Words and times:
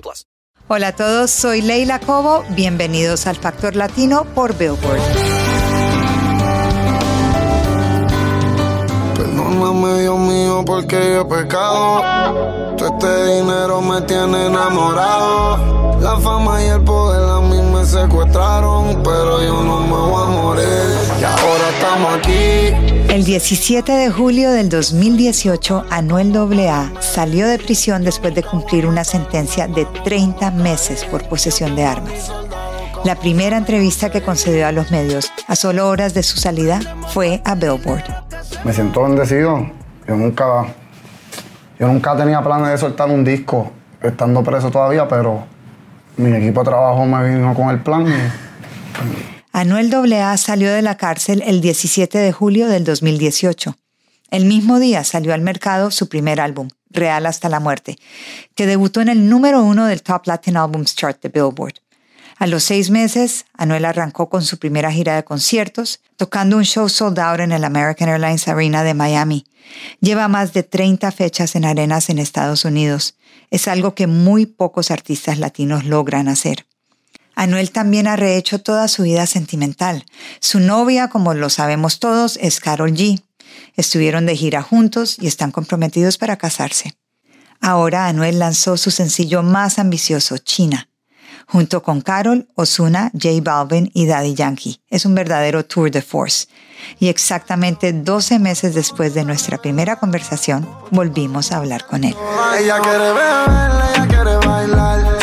plus. 0.00 0.26
Hola 0.68 0.88
a 0.88 0.92
todos, 0.96 1.30
soy 1.30 1.62
Leila 1.62 2.00
Cobo. 2.00 2.42
Bienvenidos 2.50 3.28
al 3.28 3.36
Factor 3.36 3.76
Latino 3.76 4.24
por 4.34 4.58
Billboard. 4.58 5.00
Perdóname, 9.16 10.00
Dios 10.02 10.18
mío, 10.18 10.64
porque 10.66 10.96
yo 10.96 11.20
he 11.20 11.24
pecado. 11.24 12.74
Todo 12.76 12.88
este 12.88 13.36
dinero 13.36 13.80
me 13.80 14.00
tiene 14.02 14.46
enamorado. 14.46 16.00
La 16.00 16.18
fama 16.18 16.60
y 16.62 16.66
el 16.66 16.82
poder 16.82 17.30
a 17.30 17.40
mí 17.40 17.62
me 17.62 17.86
secuestraron, 17.86 19.02
pero 19.04 19.40
yo 19.42 19.62
no 19.62 19.80
me 19.80 19.96
voy 19.96 20.22
a 20.22 20.26
morir. 20.26 20.98
Y 21.20 21.24
ahora 21.24 21.68
estamos 21.70 22.18
aquí. 22.18 22.95
El 23.16 23.24
17 23.24 23.92
de 23.92 24.10
julio 24.10 24.50
del 24.50 24.68
2018, 24.68 25.86
Anuel 25.88 26.36
AA 26.36 27.00
salió 27.00 27.48
de 27.48 27.58
prisión 27.58 28.04
después 28.04 28.34
de 28.34 28.42
cumplir 28.42 28.86
una 28.86 29.04
sentencia 29.04 29.66
de 29.66 29.86
30 30.04 30.50
meses 30.50 31.02
por 31.06 31.26
posesión 31.26 31.74
de 31.76 31.84
armas. 31.86 32.30
La 33.06 33.14
primera 33.14 33.56
entrevista 33.56 34.10
que 34.10 34.20
concedió 34.20 34.66
a 34.66 34.72
los 34.72 34.90
medios 34.90 35.32
a 35.48 35.56
solo 35.56 35.88
horas 35.88 36.12
de 36.12 36.22
su 36.22 36.36
salida 36.36 36.78
fue 37.08 37.40
a 37.46 37.54
Billboard. 37.54 38.04
Me 38.64 38.74
siento 38.74 39.04
bendecido. 39.04 39.66
Yo 40.06 40.14
nunca, 40.14 40.66
yo 41.80 41.86
nunca 41.86 42.18
tenía 42.18 42.42
planes 42.42 42.68
de 42.68 42.76
soltar 42.76 43.08
un 43.08 43.24
disco 43.24 43.72
estando 44.02 44.44
preso 44.44 44.70
todavía, 44.70 45.08
pero 45.08 45.42
mi 46.18 46.36
equipo 46.36 46.60
de 46.60 46.66
trabajo 46.66 47.06
me 47.06 47.30
vino 47.30 47.54
con 47.54 47.70
el 47.70 47.80
plan. 47.82 48.04
Anuel 49.58 49.90
AA 49.90 50.36
salió 50.36 50.70
de 50.70 50.82
la 50.82 50.98
cárcel 50.98 51.42
el 51.46 51.62
17 51.62 52.18
de 52.18 52.30
julio 52.30 52.68
del 52.68 52.84
2018. 52.84 53.74
El 54.30 54.44
mismo 54.44 54.78
día 54.78 55.02
salió 55.02 55.32
al 55.32 55.40
mercado 55.40 55.90
su 55.90 56.10
primer 56.10 56.42
álbum, 56.42 56.68
Real 56.90 57.24
hasta 57.24 57.48
la 57.48 57.58
muerte, 57.58 57.96
que 58.54 58.66
debutó 58.66 59.00
en 59.00 59.08
el 59.08 59.30
número 59.30 59.62
uno 59.64 59.86
del 59.86 60.02
Top 60.02 60.26
Latin 60.26 60.58
Albums 60.58 60.94
Chart 60.94 61.18
de 61.22 61.30
Billboard. 61.30 61.76
A 62.36 62.46
los 62.46 62.64
seis 62.64 62.90
meses, 62.90 63.46
Anuel 63.54 63.86
arrancó 63.86 64.28
con 64.28 64.44
su 64.44 64.58
primera 64.58 64.92
gira 64.92 65.16
de 65.16 65.24
conciertos, 65.24 66.00
tocando 66.18 66.58
un 66.58 66.64
show 66.64 66.90
sold 66.90 67.18
out 67.18 67.40
en 67.40 67.52
el 67.52 67.64
American 67.64 68.10
Airlines 68.10 68.48
Arena 68.48 68.82
de 68.82 68.92
Miami. 68.92 69.46
Lleva 70.00 70.28
más 70.28 70.52
de 70.52 70.64
30 70.64 71.10
fechas 71.12 71.56
en 71.56 71.64
arenas 71.64 72.10
en 72.10 72.18
Estados 72.18 72.66
Unidos. 72.66 73.16
Es 73.50 73.68
algo 73.68 73.94
que 73.94 74.06
muy 74.06 74.44
pocos 74.44 74.90
artistas 74.90 75.38
latinos 75.38 75.86
logran 75.86 76.28
hacer. 76.28 76.66
Anuel 77.36 77.70
también 77.70 78.08
ha 78.08 78.16
rehecho 78.16 78.60
toda 78.60 78.88
su 78.88 79.02
vida 79.02 79.26
sentimental. 79.26 80.06
Su 80.40 80.58
novia, 80.58 81.08
como 81.08 81.34
lo 81.34 81.50
sabemos 81.50 82.00
todos, 82.00 82.38
es 82.40 82.60
Carol 82.60 82.92
G. 82.92 83.22
Estuvieron 83.76 84.24
de 84.24 84.34
gira 84.34 84.62
juntos 84.62 85.18
y 85.20 85.26
están 85.26 85.52
comprometidos 85.52 86.16
para 86.16 86.38
casarse. 86.38 86.96
Ahora 87.60 88.06
Anuel 88.06 88.38
lanzó 88.38 88.78
su 88.78 88.90
sencillo 88.90 89.42
más 89.42 89.78
ambicioso, 89.78 90.38
China. 90.38 90.88
Junto 91.46 91.82
con 91.82 92.00
Carol, 92.00 92.48
Osuna, 92.54 93.12
J 93.12 93.28
Balvin 93.42 93.90
y 93.94 94.06
Daddy 94.06 94.34
Yankee. 94.34 94.80
Es 94.88 95.04
un 95.04 95.14
verdadero 95.14 95.64
tour 95.64 95.90
de 95.90 96.02
force. 96.02 96.48
Y 96.98 97.08
exactamente 97.08 97.92
12 97.92 98.38
meses 98.38 98.74
después 98.74 99.14
de 99.14 99.24
nuestra 99.24 99.58
primera 99.58 99.96
conversación, 99.96 100.68
volvimos 100.90 101.52
a 101.52 101.58
hablar 101.58 101.86
con 101.86 102.04
él. 102.04 102.16
Ella 102.58 102.80
quiere 102.80 103.10
ella 103.10 104.06
quiere 104.08 104.36
bailar. 104.46 105.15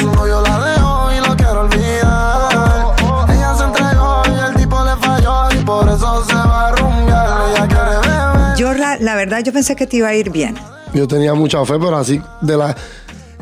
Yo 9.41 9.53
pensé 9.53 9.75
que 9.75 9.87
te 9.87 9.97
iba 9.97 10.07
a 10.07 10.15
ir 10.15 10.29
bien. 10.29 10.55
Yo 10.93 11.07
tenía 11.07 11.33
mucha 11.33 11.63
fe, 11.65 11.73
pero 11.79 11.97
así, 11.97 12.21
de 12.41 12.57
la, 12.57 12.75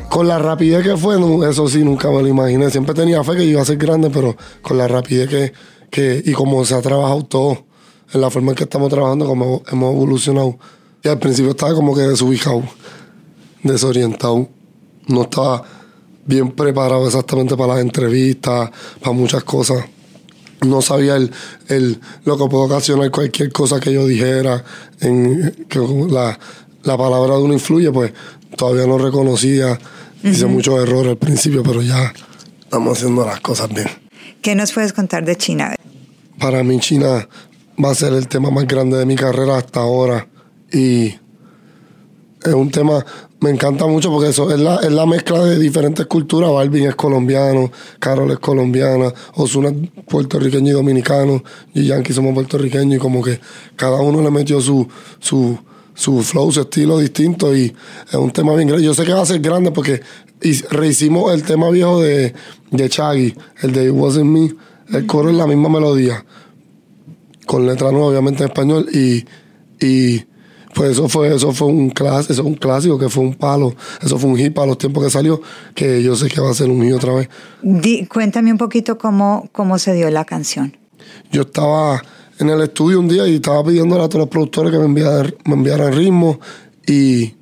con 0.09 0.27
la 0.27 0.39
rapidez 0.39 0.83
que 0.83 0.97
fue, 0.97 1.15
eso 1.49 1.67
sí, 1.67 1.83
nunca 1.83 2.09
me 2.09 2.21
lo 2.21 2.27
imaginé. 2.27 2.69
Siempre 2.69 2.93
tenía 2.93 3.23
fe 3.23 3.35
que 3.35 3.45
iba 3.45 3.61
a 3.61 3.65
ser 3.65 3.77
grande, 3.77 4.09
pero 4.09 4.35
con 4.61 4.77
la 4.77 4.87
rapidez 4.87 5.29
que, 5.29 5.53
que 5.89 6.21
y 6.25 6.33
como 6.33 6.63
se 6.65 6.75
ha 6.75 6.81
trabajado 6.81 7.23
todo, 7.25 7.65
en 8.13 8.21
la 8.21 8.29
forma 8.29 8.51
en 8.51 8.55
que 8.55 8.63
estamos 8.63 8.89
trabajando, 8.89 9.25
como 9.25 9.63
hemos 9.71 9.93
evolucionado. 9.93 10.57
Y 11.03 11.07
al 11.07 11.19
principio 11.19 11.51
estaba 11.51 11.73
como 11.73 11.95
que 11.95 12.01
desubicado, 12.01 12.63
desorientado. 13.63 14.47
No 15.07 15.23
estaba 15.23 15.63
bien 16.25 16.51
preparado 16.51 17.05
exactamente 17.07 17.57
para 17.57 17.73
las 17.73 17.81
entrevistas, 17.81 18.69
para 18.99 19.11
muchas 19.13 19.43
cosas. 19.43 19.83
No 20.61 20.81
sabía 20.81 21.15
el, 21.15 21.31
el, 21.67 21.99
lo 22.23 22.37
que 22.37 22.45
puede 22.47 22.65
ocasionar 22.65 23.09
cualquier 23.11 23.51
cosa 23.51 23.79
que 23.79 23.91
yo 23.93 24.05
dijera, 24.05 24.63
en, 24.99 25.65
que 25.67 25.79
la, 25.79 26.37
la 26.83 26.97
palabra 26.97 27.35
de 27.35 27.41
uno 27.41 27.53
influye, 27.53 27.91
pues 27.91 28.13
todavía 28.55 28.85
no 28.85 28.97
reconocía. 28.97 29.79
Hice 30.23 30.45
muchos 30.45 30.79
errores 30.79 31.11
al 31.11 31.17
principio, 31.17 31.63
pero 31.63 31.81
ya 31.81 32.13
estamos 32.61 32.97
haciendo 32.97 33.25
las 33.25 33.39
cosas 33.41 33.69
bien. 33.69 33.87
¿Qué 34.41 34.53
nos 34.53 34.71
puedes 34.71 34.93
contar 34.93 35.25
de 35.25 35.35
China? 35.35 35.75
Para 36.39 36.63
mí 36.63 36.79
China 36.79 37.27
va 37.83 37.91
a 37.91 37.95
ser 37.95 38.13
el 38.13 38.27
tema 38.27 38.51
más 38.51 38.67
grande 38.67 38.97
de 38.97 39.05
mi 39.05 39.15
carrera 39.15 39.57
hasta 39.57 39.79
ahora. 39.79 40.27
Y 40.71 41.07
es 42.43 42.53
un 42.53 42.69
tema, 42.69 43.05
me 43.41 43.49
encanta 43.49 43.87
mucho 43.87 44.11
porque 44.11 44.29
eso 44.29 44.51
es 44.53 44.59
la, 44.59 44.77
es 44.77 44.91
la 44.91 45.05
mezcla 45.05 45.43
de 45.43 45.57
diferentes 45.57 46.05
culturas. 46.05 46.51
Balvin 46.51 46.87
es 46.87 46.95
colombiano, 46.95 47.71
Carol 47.99 48.29
es 48.31 48.37
colombiana, 48.39 49.11
Osuna 49.33 49.69
es 49.69 49.75
puertorriqueño 50.07 50.69
y 50.69 50.73
dominicano, 50.73 51.43
y 51.73 51.85
Yankee 51.87 52.13
somos 52.13 52.33
puertorriqueños 52.35 52.95
y 52.95 52.99
como 52.99 53.23
que 53.23 53.39
cada 53.75 53.99
uno 53.99 54.21
le 54.21 54.29
metió 54.29 54.61
su, 54.61 54.87
su, 55.19 55.57
su 55.95 56.21
flow, 56.21 56.51
su 56.51 56.61
estilo 56.61 56.99
distinto 56.99 57.55
y 57.55 57.75
es 58.07 58.13
un 58.15 58.31
tema 58.31 58.53
bien 58.53 58.67
grande. 58.67 58.85
Yo 58.85 58.93
sé 58.93 59.03
que 59.05 59.13
va 59.13 59.21
a 59.21 59.25
ser 59.25 59.39
grande 59.39 59.71
porque 59.71 60.01
hic- 60.39 60.67
rehicimos 60.69 61.33
el 61.33 61.41
tema 61.43 61.69
viejo 61.71 61.99
de, 61.99 62.33
de 62.69 62.89
Chaggy, 62.89 63.35
el 63.63 63.71
de 63.73 63.85
It 63.85 63.91
Wasn't 63.91 64.25
Me, 64.25 64.53
el 64.95 65.07
coro 65.07 65.29
es 65.29 65.35
la 65.35 65.47
misma 65.47 65.67
melodía 65.67 66.23
con 67.47 67.65
letra 67.65 67.91
nueva, 67.91 68.07
obviamente 68.07 68.43
en 68.43 68.49
español, 68.49 68.87
y, 68.93 69.25
y 69.83 70.25
pues 70.73 70.91
eso 70.91 71.09
fue, 71.09 71.35
eso 71.35 71.51
fue 71.51 71.67
un 71.67 71.89
clásico, 71.89 72.33
eso 72.33 72.41
es 72.41 72.47
un 72.47 72.55
clásico 72.55 72.97
que 72.97 73.09
fue 73.09 73.23
un 73.23 73.33
palo, 73.33 73.73
eso 74.01 74.17
fue 74.17 74.29
un 74.29 74.37
hit 74.37 74.53
para 74.53 74.67
los 74.67 74.77
tiempos 74.77 75.03
que 75.03 75.09
salió, 75.09 75.41
que 75.75 76.01
yo 76.01 76.15
sé 76.15 76.27
que 76.29 76.39
va 76.41 76.49
a 76.51 76.53
ser 76.53 76.69
un 76.69 76.81
hit 76.83 76.93
otra 76.93 77.13
vez. 77.13 77.29
Di- 77.61 78.05
cuéntame 78.05 78.51
un 78.51 78.57
poquito 78.57 78.97
cómo, 78.97 79.49
cómo 79.51 79.77
se 79.79 79.93
dio 79.93 80.09
la 80.09 80.23
canción. 80.25 80.77
Yo 81.31 81.41
estaba 81.41 82.01
en 82.39 82.49
el 82.49 82.61
estudio 82.61 82.99
un 82.99 83.07
día 83.07 83.27
y 83.27 83.35
estaba 83.35 83.63
pidiéndole 83.63 84.03
a 84.03 84.07
todos 84.09 84.21
los 84.21 84.29
productores 84.29 84.71
que 84.71 84.79
me 84.79 84.85
enviaran, 84.85 85.33
me 85.45 85.53
enviaran 85.55 85.93
ritmo 85.93 86.39
y 86.87 87.35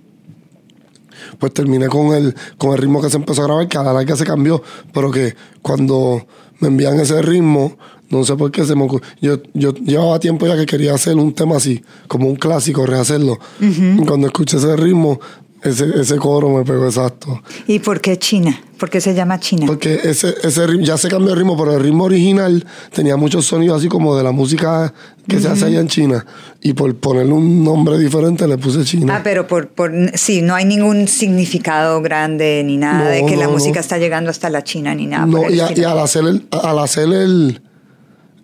pues 1.37 1.53
terminé 1.53 1.87
con 1.87 2.13
el, 2.13 2.35
con 2.57 2.71
el 2.71 2.77
ritmo 2.77 3.01
que 3.01 3.09
se 3.09 3.17
empezó 3.17 3.43
a 3.43 3.45
grabar, 3.45 3.67
que 3.67 3.77
a 3.77 3.83
la 3.83 3.93
larga 3.93 4.15
se 4.15 4.25
cambió, 4.25 4.61
pero 4.93 5.11
que 5.11 5.35
cuando 5.61 6.25
me 6.59 6.67
envían 6.69 6.99
ese 6.99 7.21
ritmo, 7.21 7.77
no 8.09 8.23
sé 8.23 8.35
por 8.35 8.51
qué 8.51 8.65
se 8.65 8.75
me 8.75 8.83
ocurrió. 8.83 9.07
Yo, 9.21 9.37
yo 9.53 9.73
llevaba 9.73 10.19
tiempo 10.19 10.47
ya 10.47 10.55
que 10.55 10.65
quería 10.65 10.93
hacer 10.93 11.15
un 11.15 11.33
tema 11.33 11.57
así, 11.57 11.81
como 12.07 12.27
un 12.27 12.35
clásico, 12.35 12.85
rehacerlo. 12.85 13.37
Y 13.61 14.03
cuando 14.05 14.27
escuché 14.27 14.57
ese 14.57 14.75
ritmo, 14.75 15.19
ese, 15.61 15.85
ese 15.99 16.15
coro 16.15 16.49
me 16.49 16.63
pegó 16.63 16.85
exacto. 16.85 17.41
¿Y 17.67 17.79
por 17.79 17.99
qué 17.99 18.17
China? 18.17 18.57
¿Por 18.79 18.89
qué 18.89 19.01
se 19.01 19.13
llama 19.13 19.41
China? 19.41 19.65
Porque 19.67 19.99
ese, 20.05 20.33
ese 20.41 20.65
ritmo, 20.65 20.85
ya 20.85 20.97
se 20.97 21.09
cambió 21.09 21.33
el 21.33 21.37
ritmo, 21.37 21.57
pero 21.57 21.75
el 21.75 21.83
ritmo 21.83 22.05
original 22.05 22.65
tenía 22.93 23.17
muchos 23.17 23.45
sonidos 23.45 23.79
así 23.79 23.89
como 23.89 24.15
de 24.15 24.23
la 24.23 24.31
música 24.31 24.93
que 25.27 25.37
se 25.41 25.49
hace 25.49 25.65
allá 25.65 25.81
en 25.81 25.89
China. 25.89 26.25
Y 26.61 26.71
por 26.73 26.95
ponerle 26.95 27.33
un 27.33 27.61
nombre 27.61 27.99
diferente 27.99 28.47
le 28.47 28.57
puse 28.57 28.85
China. 28.85 29.17
Ah, 29.17 29.21
pero 29.21 29.47
por, 29.47 29.67
por 29.67 29.91
sí, 30.13 30.41
no 30.41 30.55
hay 30.55 30.63
ningún 30.63 31.09
significado 31.09 32.01
grande 32.01 32.63
ni 32.65 32.77
nada 32.77 33.03
No, 33.03 33.09
de 33.09 33.25
que 33.25 33.35
la 33.35 33.49
música 33.49 33.75
no. 33.75 33.81
está 33.81 33.97
llegando 33.97 34.29
hasta 34.29 34.49
la 34.49 34.63
China 34.63 34.95
ni 34.95 35.07
nada. 35.07 35.25
No, 35.25 35.49
y, 35.49 35.59
a- 35.59 35.77
y 35.77 35.83
al 35.83 35.99
hacer, 35.99 36.23
el, 36.25 36.47
al 36.51 36.79
hacer 36.79 37.09
el, 37.11 37.61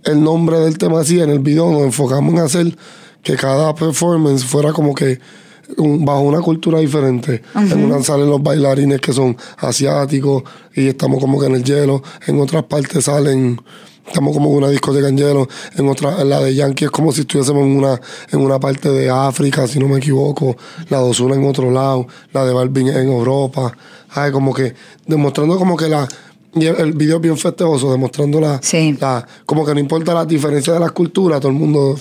el 0.06 0.24
nombre 0.24 0.60
del 0.60 0.78
tema 0.78 1.02
así 1.02 1.20
en 1.20 1.30
el 1.30 1.40
video, 1.40 1.72
nos 1.72 1.82
enfocamos 1.84 2.34
en 2.34 2.40
hacer 2.40 2.78
que 3.24 3.36
cada 3.36 3.74
performance 3.74 4.44
fuera 4.46 4.72
como 4.72 4.94
que 4.94 5.20
un- 5.78 6.06
bajo 6.06 6.22
una 6.22 6.42
cultura 6.42 6.80
diferente. 6.80 7.42
En 7.56 7.84
una 7.86 8.04
salen 8.04 8.30
los 8.30 8.42
bailarines 8.44 9.02
que 9.02 9.14
son 9.14 9.36
asiáticos 9.58 10.44
y 10.76 10.88
estamos 10.88 11.20
como 11.20 11.40
que 11.40 11.48
en 11.48 11.56
el 11.56 11.64
hielo. 11.64 12.04
En 12.28 12.40
otras 12.40 12.64
partes 12.66 13.06
salen, 13.06 13.60
estamos 14.06 14.32
como 14.36 14.52
en 14.52 14.58
una 14.58 14.70
discoteca 14.70 15.08
en 15.10 15.18
hielo. 15.18 15.48
En 15.76 15.90
otra, 15.90 16.22
en 16.22 16.30
la 16.30 16.40
de 16.40 16.54
Yankee 16.54 16.86
es 16.86 16.92
como 16.92 17.12
si 17.12 17.22
estuviésemos 17.22 17.64
en 17.64 17.78
una, 17.78 18.00
en 18.32 18.42
una 18.42 18.60
parte 18.60 18.90
de 18.90 19.10
África, 19.10 19.68
si 19.68 19.80
no 19.80 19.88
me 19.88 19.98
equivoco. 19.98 20.56
La 20.90 21.00
de 21.00 21.10
Ozuna 21.10 21.34
en 21.34 21.48
otro 21.48 21.72
lado. 21.72 22.06
La 22.32 22.46
de 22.46 22.54
Balvin 22.54 22.90
en 22.90 23.08
Europa. 23.10 23.76
Ay, 24.12 24.32
como 24.32 24.54
que 24.54 24.76
demostrando 25.08 25.58
como 25.58 25.76
que 25.76 25.90
la. 25.90 26.08
Y 26.56 26.66
el, 26.66 26.76
el 26.78 26.94
video 26.94 27.18
es 27.18 27.22
bien 27.22 27.38
festejoso, 27.38 27.92
demostrando 27.92 28.40
la, 28.40 28.60
Sí. 28.64 28.98
la- 29.00 29.26
Como 29.46 29.66
que 29.66 29.74
no 29.74 29.80
importa 29.80 30.14
la 30.14 30.26
diferencia 30.26 30.74
de 30.74 30.80
las 30.80 30.92
culturas, 30.92 31.40
todo 31.40 31.52
el 31.52 31.58
mundo 31.58 31.98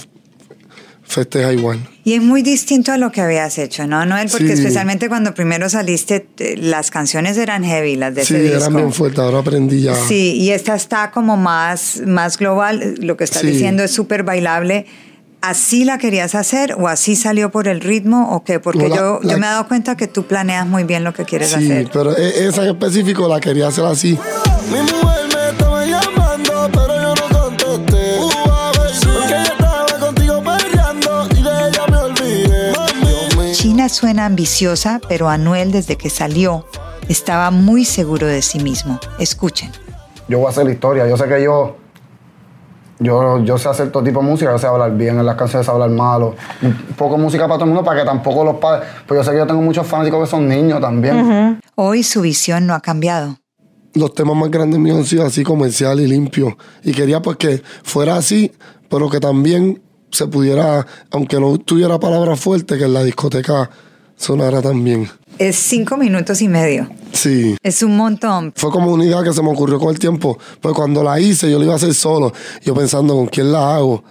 festeja 1.07 1.53
igual. 1.53 1.87
Y 2.03 2.15
es 2.15 2.23
muy 2.23 2.43
distinto 2.43 2.91
a 2.93 2.97
lo 2.99 3.13
que 3.13 3.21
habías 3.21 3.59
hecho, 3.59 3.87
¿no, 3.87 4.05
Noel? 4.07 4.29
Porque 4.31 4.47
Sí. 4.49 4.53
especialmente 4.55 5.09
cuando 5.09 5.35
primero 5.35 5.69
saliste, 5.69 6.27
eh, 6.39 6.57
las 6.57 6.91
canciones 6.91 7.37
eran 7.37 7.63
heavy, 7.63 7.97
las 7.97 8.15
de 8.15 8.25
Sí, 8.25 8.35
ese 8.35 8.43
disco. 8.45 8.57
eran 8.59 8.75
bien 8.77 8.93
fuertes, 8.93 9.19
ahora 9.21 9.41
aprendí 9.41 9.83
ya. 9.83 9.95
Sí, 9.95 10.33
y 10.37 10.51
esta 10.51 10.75
está 10.75 11.11
como 11.11 11.37
más, 11.37 12.01
más 12.07 12.39
global. 12.39 12.95
Lo 13.01 13.17
que 13.19 13.25
estás 13.25 13.43
Sí. 13.43 13.49
diciendo 13.49 13.83
es 13.85 13.91
súper 13.91 14.23
bailable. 14.23 14.87
¿Así 15.43 15.85
la 15.85 15.99
querías 15.99 16.35
hacer 16.35 16.75
o 16.79 16.89
así 16.89 17.17
salió 17.17 17.51
por 17.51 17.69
el 17.69 17.83
ritmo 17.83 18.35
o 18.35 18.43
qué? 18.45 18.59
Porque 18.61 18.89
la- 18.89 18.97
yo, 18.97 19.21
la- 19.23 19.33
yo 19.33 19.39
me 19.39 19.47
he 19.47 19.51
dado 19.51 19.69
cuenta 19.69 19.95
que 19.95 20.07
tú 20.09 20.25
planeas 20.27 20.67
muy 20.67 20.85
bien 20.85 21.05
lo 21.05 21.13
que 21.13 21.27
quieres 21.27 21.51
Sí, 21.51 21.57
hacer. 21.71 21.91
pero 21.93 22.17
e- 22.17 22.47
esa 22.47 22.63
en 22.65 22.71
específico 22.71 23.29
la 23.29 23.41
quería 23.41 23.69
hacer 23.69 23.85
así. 23.85 24.19
Mi 24.71 24.81
mujer 24.81 25.25
me 25.35 25.51
estaba 25.51 25.85
llamando, 25.85 26.71
pero 26.73 27.03
yo 27.03 27.15
no 27.15 27.39
contesté. 27.39 28.19
Porque 29.03 29.29
yo 29.29 29.53
estaba 29.53 29.87
contigo 30.01 30.43
perreando 30.43 31.29
y 31.37 31.43
de 31.43 31.69
ella 31.69 31.87
me 31.91 31.97
olvidé. 31.97 33.53
China 33.53 33.89
suena 33.89 34.27
ambiciosa, 34.27 35.01
pero 35.09 35.29
Anuel 35.29 35.73
desde 35.73 35.97
que 35.97 36.11
salió 36.11 36.67
estaba 37.09 37.51
muy 37.51 37.85
seguro 37.85 38.27
de 38.27 38.41
sí 38.43 38.59
mismo. 38.59 38.99
Escuchen. 39.19 39.71
Yo 40.29 40.39
voy 40.39 40.47
a 40.47 40.51
hacer 40.51 40.65
la 40.65 40.73
historia. 40.73 41.07
Yo 41.07 41.17
sé 41.19 41.29
que 41.29 41.43
yo, 41.43 41.77
yo, 42.99 43.45
yo 43.45 43.59
sé 43.59 43.69
hacer 43.69 43.93
todo 43.93 44.03
tipo 44.03 44.21
de 44.21 44.27
música. 44.27 44.51
Yo 44.51 44.59
sé 44.59 44.67
hablar 44.67 44.97
bien 44.97 45.19
en 45.19 45.27
las 45.27 45.37
canciones, 45.37 45.67
sé 45.67 45.73
hablar 45.73 45.91
malo. 45.91 46.35
Un 46.63 46.95
poco 46.97 47.17
de 47.17 47.23
música 47.23 47.45
para 47.45 47.57
todo 47.57 47.65
el 47.65 47.75
mundo 47.75 47.85
para 47.85 48.01
que 48.01 48.07
tampoco 48.07 48.45
los 48.45 48.57
padres. 48.57 48.89
Pues 49.07 49.21
yo 49.21 49.25
sé 49.25 49.33
que 49.33 49.37
yo 49.37 49.47
tengo 49.47 49.61
muchos 49.61 49.87
fanáticos 49.87 50.25
que 50.25 50.31
son 50.31 50.49
niños 50.49 50.81
también. 50.81 51.61
Hoy 51.75 52.03
su 52.03 52.23
visión 52.23 52.67
no 52.67 52.75
ha 52.75 52.81
cambiado. 52.81 53.37
Los 53.95 54.15
temas 54.15 54.37
más 54.37 54.51
grandes 54.51 54.79
míos 54.79 54.99
han 54.99 55.05
sido 55.05 55.25
así 55.25 55.43
comercial 55.45 56.01
y 56.01 56.07
limpio. 56.07 56.57
Y 56.83 56.93
quería 56.93 57.23
pues 57.23 57.37
que 57.37 57.63
fuera 57.83 58.17
así, 58.17 58.53
pero 58.89 59.09
que 59.09 59.21
también 59.21 59.81
se 60.11 60.27
pudiera, 60.27 60.87
aunque 61.11 61.41
no 61.41 61.59
tuviera 61.59 61.99
palabras 61.99 62.39
fuertes, 62.39 62.79
que 62.79 62.85
en 62.85 62.95
la 62.95 63.03
discoteca 63.03 63.71
sonara 64.17 64.63
también. 64.63 65.09
Es 65.39 65.57
cinco 65.57 65.97
minutos 65.97 66.41
y 66.43 66.49
medio. 66.49 66.89
Sí. 67.13 67.57
Es 67.63 67.83
un 67.83 67.97
montón. 67.97 68.53
Fue 68.55 68.71
como 68.71 68.93
una 68.93 69.05
idea 69.05 69.23
que 69.23 69.33
se 69.33 69.43
me 69.43 69.51
ocurrió 69.51 69.79
con 69.81 69.91
el 69.91 69.99
tiempo. 69.99 70.39
Pues 70.61 70.75
cuando 70.75 71.03
la 71.03 71.19
hice, 71.19 71.51
yo 71.51 71.59
la 71.59 71.65
iba 71.65 71.73
a 71.73 71.77
hacer 71.77 71.95
solo. 71.95 72.33
Yo 72.63 72.75
pensando 72.75 73.15
con 73.15 73.27
quién 73.27 73.51
la 73.51 73.75
hago. 73.75 74.05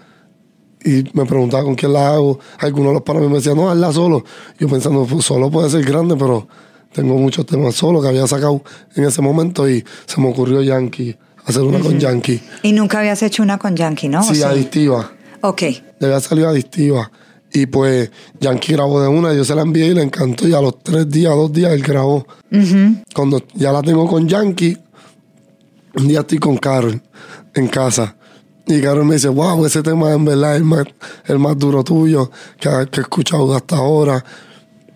Y 0.84 1.06
me 1.14 1.26
preguntaba 1.26 1.64
con 1.64 1.76
quién 1.76 1.94
la 1.94 2.10
hago. 2.10 2.40
Algunos 2.60 2.90
de 2.90 2.94
los 2.96 3.04
para 3.04 3.22
mí 3.22 3.28
me 3.28 3.36
decían, 3.36 3.56
no, 3.56 3.70
hazla 3.70 3.94
solo. 3.94 4.26
Yo 4.60 4.68
pensando, 4.68 5.06
pues 5.06 5.24
solo 5.24 5.50
puede 5.50 5.70
ser 5.70 5.86
grande, 5.86 6.16
pero 6.18 6.48
tengo 6.94 7.18
muchos 7.18 7.46
temas 7.46 7.76
solo 7.76 8.02
que 8.02 8.08
había 8.08 8.28
sacado 8.28 8.64
en 8.96 9.04
ese 9.06 9.22
momento 9.22 9.70
y 9.70 9.84
se 10.06 10.22
me 10.22 10.30
ocurrió 10.30 10.62
Yankee, 10.62 11.16
hacer 11.46 11.64
una 11.64 11.80
con 11.80 12.00
Yankee. 12.00 12.42
Y 12.62 12.72
nunca 12.72 13.00
habías 13.00 13.22
hecho 13.24 13.44
una 13.44 13.58
con 13.58 13.76
Yankee, 13.76 14.08
¿no? 14.08 14.22
¿O 14.22 14.34
Sí, 14.34 14.42
adictiva. 14.44 15.12
Ok. 15.42 15.62
Le 16.00 16.08
había 16.08 16.20
salido 16.20 16.50
adictiva. 16.50 17.12
Y 17.52 17.68
pues 17.68 18.10
Yankee 18.40 18.74
grabó 18.74 19.02
de 19.02 19.08
una, 19.08 19.34
yo 19.34 19.46
se 19.46 19.54
la 19.54 19.62
envié 19.62 19.88
y 19.88 19.94
le 19.94 20.02
encantó. 20.02 20.48
Y 20.48 20.54
a 20.54 20.62
los 20.62 20.80
tres 20.82 21.10
días, 21.10 21.36
dos 21.36 21.52
días, 21.52 21.72
él 21.72 21.84
grabó. 21.84 22.26
Cuando 23.14 23.44
ya 23.54 23.72
la 23.72 23.82
tengo 23.82 24.08
con 24.08 24.28
Yankee, 24.28 24.78
un 25.96 26.08
día 26.08 26.22
estoy 26.22 26.40
con 26.40 26.58
Carol 26.58 27.00
en 27.54 27.68
casa. 27.68 28.16
Y 28.66 28.82
Carol 28.82 29.06
me 29.06 29.16
dice, 29.16 29.28
wow, 29.28 29.64
ese 29.66 29.84
tema 29.84 30.14
en 30.14 30.26
verdad 30.26 30.54
es 30.56 30.58
el 30.62 30.64
más, 30.64 30.86
el 31.26 31.40
más 31.40 31.58
duro 31.58 31.84
tuyo 31.84 32.32
que 32.60 32.70
he 32.70 33.02
escuchado 33.02 33.54
hasta 33.56 33.76
ahora. 33.76 34.24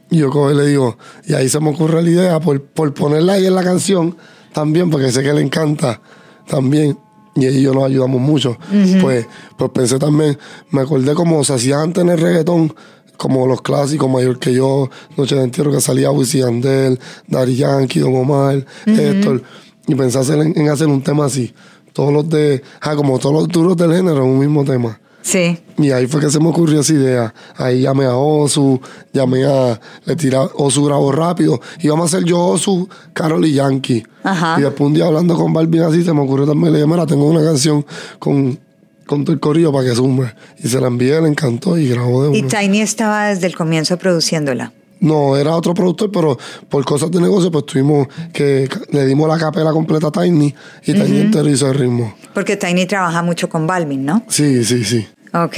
Y 0.09 0.19
yo 0.19 0.29
cojo 0.29 0.51
y 0.51 0.55
le 0.55 0.67
digo, 0.67 0.97
y 1.25 1.33
ahí 1.33 1.49
se 1.49 1.59
me 1.59 1.69
ocurre 1.69 2.01
la 2.01 2.09
idea 2.09 2.39
por, 2.39 2.61
por 2.61 2.93
ponerla 2.93 3.33
ahí 3.33 3.45
en 3.45 3.55
la 3.55 3.63
canción 3.63 4.15
también, 4.53 4.89
porque 4.89 5.11
sé 5.11 5.21
que 5.21 5.33
le 5.33 5.41
encanta 5.41 6.01
también. 6.47 6.97
Y 7.35 7.45
ella 7.45 7.59
y 7.59 7.61
yo 7.61 7.73
nos 7.73 7.83
ayudamos 7.83 8.19
mucho. 8.19 8.57
pues, 9.01 9.27
pues 9.57 9.71
pensé 9.71 9.99
también, 9.99 10.37
me 10.71 10.81
acordé 10.81 11.13
como 11.13 11.43
se 11.43 11.53
hacía 11.53 11.81
antes 11.81 12.03
en 12.03 12.09
el 12.09 12.17
reggaetón, 12.17 12.73
como 13.17 13.45
los 13.45 13.61
clásicos, 13.61 14.09
Mayor 14.09 14.39
que 14.39 14.53
yo, 14.53 14.89
Noche 15.17 15.35
de 15.35 15.43
Entierro, 15.43 15.71
que 15.71 15.81
salía 15.81 16.11
Wisin 16.11 16.39
y 16.39 16.43
Yandel, 16.43 16.99
Daddy 17.27 17.55
Yankee, 17.55 17.99
Don 17.99 18.15
Omar, 18.15 18.65
Héctor. 18.85 19.43
Y 19.87 19.95
pensé 19.95 20.19
hacer 20.19 20.39
en, 20.39 20.69
hacer 20.69 20.87
un 20.87 21.01
tema 21.01 21.25
así. 21.25 21.53
Todos 21.93 22.13
los 22.13 22.29
de, 22.29 22.61
ah, 22.81 22.95
como 22.95 23.17
todos 23.19 23.35
los 23.35 23.47
duros 23.47 23.75
del 23.77 23.93
género 23.93 24.17
en 24.17 24.29
un 24.29 24.39
mismo 24.39 24.63
tema. 24.63 24.99
Sí. 25.27 25.59
Y 25.77 25.91
ahí 25.91 26.07
fue 26.07 26.21
que 26.21 26.29
se 26.29 26.39
me 26.39 26.47
ocurrió 26.47 26.79
esa 26.79 26.93
idea. 26.93 27.33
Ahí 27.57 27.81
llamé 27.81 28.05
a 28.05 28.15
Osu, 28.15 28.79
llamé 29.11 29.43
a. 29.43 29.77
Le 30.05 30.15
tiré. 30.15 30.37
Osu 30.37 30.85
grabó 30.85 31.11
rápido. 31.11 31.59
Íbamos 31.81 32.05
a 32.05 32.17
hacer 32.17 32.25
yo, 32.25 32.39
Osu, 32.39 32.87
Carol 33.11 33.45
y 33.45 33.51
Yankee. 33.51 34.05
Ajá. 34.23 34.55
Y 34.57 34.61
después 34.61 34.87
un 34.87 34.93
día 34.93 35.05
hablando 35.05 35.35
con 35.35 35.51
Balvin 35.51 35.81
así, 35.81 36.01
se 36.01 36.13
me 36.13 36.21
ocurrió 36.21 36.45
también. 36.45 36.71
Le 36.71 36.79
dije, 36.79 36.89
mira, 36.89 37.05
tengo 37.05 37.25
una 37.25 37.43
canción 37.43 37.85
con, 38.19 38.57
con 39.05 39.25
todo 39.25 39.33
el 39.33 39.41
corrido 39.41 39.73
para 39.73 39.89
que 39.89 39.95
sume. 39.95 40.33
Y 40.63 40.69
se 40.69 40.79
la 40.79 40.87
envié, 40.87 41.19
le 41.19 41.27
encantó 41.27 41.77
y 41.77 41.89
grabó 41.89 42.23
de 42.23 42.37
Y 42.37 42.43
una. 42.43 42.47
Tiny 42.47 42.79
estaba 42.79 43.27
desde 43.27 43.47
el 43.47 43.55
comienzo 43.57 43.97
produciéndola. 43.97 44.71
No, 44.99 45.37
era 45.37 45.55
otro 45.55 45.73
productor, 45.73 46.11
pero 46.11 46.37
por 46.69 46.83
cosas 46.85 47.11
de 47.11 47.21
negocio, 47.21 47.51
pues 47.51 47.65
tuvimos 47.65 48.07
que. 48.33 48.69
Le 48.91 49.05
dimos 49.05 49.27
la 49.27 49.37
capela 49.37 49.71
completa 49.71 50.07
a 50.07 50.11
Tiny 50.11 50.55
y 50.85 50.93
Tiny 50.93 51.19
entero 51.19 51.49
hizo 51.49 51.69
el 51.69 51.77
ritmo. 51.77 52.15
Porque 52.33 52.55
Tiny 52.55 52.85
trabaja 52.85 53.21
mucho 53.21 53.49
con 53.49 53.67
Balvin, 53.67 54.05
¿no? 54.05 54.23
Sí, 54.27 54.63
sí, 54.63 54.83
sí. 54.85 55.07
Ok. 55.33 55.57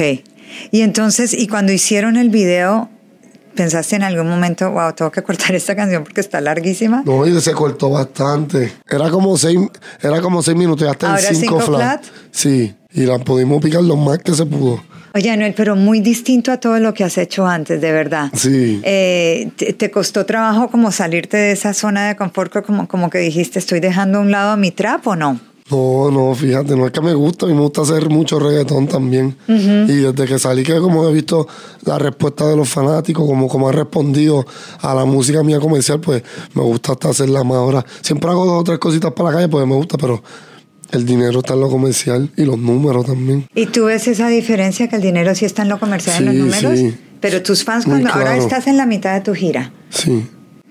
Y 0.72 0.82
entonces, 0.82 1.34
y 1.34 1.48
cuando 1.48 1.72
hicieron 1.72 2.18
el 2.18 2.30
video, 2.30 2.90
¿pensaste 3.56 3.96
en 3.96 4.04
algún 4.04 4.28
momento, 4.30 4.72
wow, 4.72 4.94
tengo 4.94 5.12
que 5.12 5.22
cortar 5.22 5.54
esta 5.56 5.76
canción 5.76 6.04
porque 6.04 6.22
está 6.22 6.42
larguísima? 6.42 7.04
No, 7.06 7.26
y 7.26 7.40
se 7.42 7.52
cortó 7.54 7.90
bastante. 7.90 8.74
Era 8.90 9.10
como 9.10 9.38
seis, 9.38 9.60
era 10.02 10.22
como 10.22 10.42
seis 10.42 10.58
minutos, 10.58 10.86
ya 10.86 10.92
está 10.92 11.08
en 11.08 11.12
¿Ahora 11.14 11.28
cinco, 11.34 11.60
cinco 11.60 11.60
flat. 11.60 12.04
flat? 12.04 12.14
Sí, 12.32 12.74
y 12.94 13.02
la 13.06 13.20
pudimos 13.20 13.62
picar 13.64 13.84
lo 13.84 13.96
más 13.96 14.20
que 14.20 14.34
se 14.34 14.46
pudo. 14.46 14.82
Oye, 15.16 15.32
Anuel, 15.32 15.56
pero 15.58 15.76
muy 15.76 16.02
distinto 16.02 16.52
a 16.52 16.58
todo 16.58 16.80
lo 16.80 16.94
que 16.94 17.04
has 17.04 17.18
hecho 17.18 17.48
antes, 17.48 17.82
de 17.82 17.92
verdad. 17.92 18.30
Sí. 18.34 18.80
Eh, 18.84 19.50
te, 19.56 19.74
te 19.74 19.90
costó 19.90 20.26
trabajo 20.26 20.70
como 20.70 20.92
salirte 20.92 21.36
de 21.36 21.52
esa 21.52 21.74
zona 21.74 22.08
de 22.10 22.16
confort, 22.16 22.64
como, 22.64 22.88
como 22.88 23.10
que 23.10 23.18
dijiste, 23.18 23.58
estoy 23.58 23.80
dejando 23.80 24.20
a 24.20 24.22
un 24.22 24.30
lado 24.30 24.56
mi 24.56 24.70
trap 24.72 25.08
o 25.08 25.16
no? 25.16 25.40
No, 25.72 26.10
no, 26.10 26.34
fíjate, 26.34 26.76
no 26.76 26.86
es 26.88 26.92
que 26.92 27.02
me 27.02 27.14
gusta, 27.14 27.46
a 27.46 27.50
mí 27.50 27.54
me 27.56 27.62
gusta 27.62 27.82
hacer 27.84 28.10
mucho 28.10 28.40
reggaetón 28.40 28.88
también. 28.88 29.36
Y 29.48 29.96
desde 29.98 30.26
que 30.26 30.40
salí, 30.40 30.64
que 30.64 30.80
como 30.80 31.08
he 31.08 31.14
visto 31.14 31.48
la 31.86 32.00
respuesta 32.00 32.48
de 32.48 32.56
los 32.56 32.68
fanáticos, 32.70 33.28
como, 33.28 33.48
como 33.48 33.70
han 33.70 33.76
respondido 33.76 34.46
a 34.82 34.96
la 34.96 35.06
música 35.06 35.44
mía 35.44 35.60
comercial, 35.60 36.00
pues 36.00 36.24
me 36.56 36.64
gusta 36.64 36.94
hasta 36.94 37.10
hacerla 37.10 37.44
más 37.44 37.58
ahora. 37.58 37.86
Siempre 38.02 38.30
hago 38.32 38.46
dos 38.46 38.62
o 38.62 38.64
tres 38.64 38.80
cositas 38.80 39.12
para 39.14 39.30
la 39.30 39.36
calle, 39.36 39.48
pues 39.50 39.68
me 39.68 39.76
gusta, 39.76 39.98
pero 39.98 40.24
el 40.92 41.06
dinero 41.06 41.40
está 41.40 41.54
en 41.54 41.60
lo 41.60 41.70
comercial 41.70 42.32
y 42.36 42.46
los 42.46 42.58
números 42.58 43.06
también. 43.06 43.46
¿Y 43.54 43.68
tú 43.68 43.86
ves 43.86 44.08
esa 44.08 44.28
diferencia 44.28 44.88
que 44.88 44.96
el 44.96 45.04
dinero 45.04 45.36
sí 45.36 45.46
está 45.46 45.62
en 45.62 45.70
lo 45.70 45.80
comercial, 45.80 46.18
en 46.28 46.40
los 46.48 46.56
Sí, 46.56 46.64
números? 46.66 46.80
sí. 46.80 46.98
Pero 47.22 47.44
tus 47.44 47.64
fans, 47.64 47.86
cuando 47.86 48.10
ahora 48.10 48.38
estás 48.38 48.66
en 48.66 48.78
la 48.78 48.86
mitad 48.88 49.14
de 49.14 49.22
tu 49.22 49.36
gira, 49.36 49.72
Sí. 49.90 50.26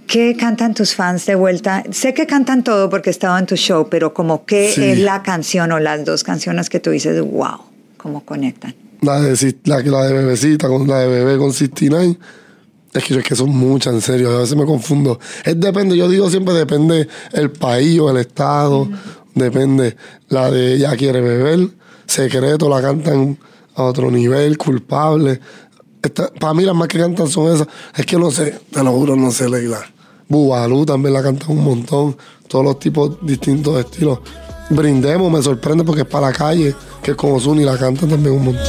¿Qué 0.08 0.36
cantan 0.36 0.74
tus 0.74 0.94
fans 0.96 1.26
de 1.26 1.36
vuelta? 1.36 1.84
Sé 1.92 2.14
que 2.14 2.26
cantan 2.26 2.64
todo 2.64 2.90
porque 2.90 3.10
he 3.10 3.12
estado 3.12 3.38
en 3.38 3.46
tu 3.46 3.54
show, 3.56 3.88
pero 3.88 4.12
como 4.12 4.44
qué 4.44 4.72
Sí. 4.74 4.82
es 4.82 4.98
la 4.98 5.22
canción 5.22 5.70
o 5.70 5.78
las 5.78 6.04
dos 6.04 6.24
canciones 6.24 6.68
que 6.68 6.80
tú 6.80 6.90
dices, 6.90 7.20
wow, 7.20 7.60
cómo 7.96 8.24
conectan. 8.24 8.74
La 9.02 9.20
de, 9.20 9.54
la, 9.64 9.80
la 9.80 10.04
de 10.06 10.12
Bebecita, 10.12 10.66
con 10.66 10.88
la 10.88 10.98
de 11.00 11.08
Bebé 11.08 11.38
con 11.38 11.52
69. 11.52 12.18
Es 12.94 13.04
que, 13.04 13.18
es 13.18 13.22
que 13.24 13.36
son 13.36 13.50
muchas, 13.50 13.92
en 13.94 14.00
serio. 14.00 14.34
A 14.36 14.40
veces 14.40 14.56
me 14.56 14.64
confundo. 14.64 15.20
Es 15.44 15.60
depende, 15.60 15.96
yo 15.96 16.08
digo 16.08 16.28
siempre 16.30 16.54
depende 16.54 17.06
el 17.32 17.50
país 17.52 18.00
o 18.00 18.10
el 18.10 18.16
estado. 18.16 18.88
Depende. 19.34 19.94
La 20.30 20.50
de 20.50 20.74
Ella 20.74 20.96
quiere 20.96 21.20
beber. 21.20 21.68
Secreto 22.06 22.68
la 22.68 22.80
cantan 22.82 23.38
a 23.76 23.82
otro 23.84 24.10
nivel. 24.10 24.56
Culpable. 24.58 25.38
para 26.40 26.54
mí 26.54 26.64
las 26.64 26.74
más 26.74 26.88
que 26.88 26.98
cantan 26.98 27.28
son 27.28 27.54
esas. 27.54 27.68
Es 27.94 28.06
que 28.06 28.16
no 28.16 28.30
sé, 28.32 28.58
te 28.72 28.82
lo 28.82 28.90
juro, 28.92 29.14
no 29.14 29.30
sé, 29.30 29.48
Leila. 29.48 29.78
Bubalú 30.28 30.84
también 30.84 31.14
la 31.14 31.22
cantan 31.22 31.50
un 31.50 31.64
montón. 31.64 32.16
Todos 32.46 32.64
los 32.64 32.78
tipos 32.78 33.16
distintos 33.22 33.74
de 33.74 33.80
estilos. 33.80 34.18
Brindemos, 34.70 35.32
me 35.32 35.42
sorprende 35.42 35.84
porque 35.84 36.02
es 36.02 36.06
para 36.06 36.28
la 36.28 36.32
calle, 36.32 36.74
que 37.02 37.12
es 37.12 37.16
como 37.16 37.40
Zuni 37.40 37.64
la 37.64 37.78
cantan 37.78 38.10
también 38.10 38.34
un 38.34 38.44
montón. 38.44 38.64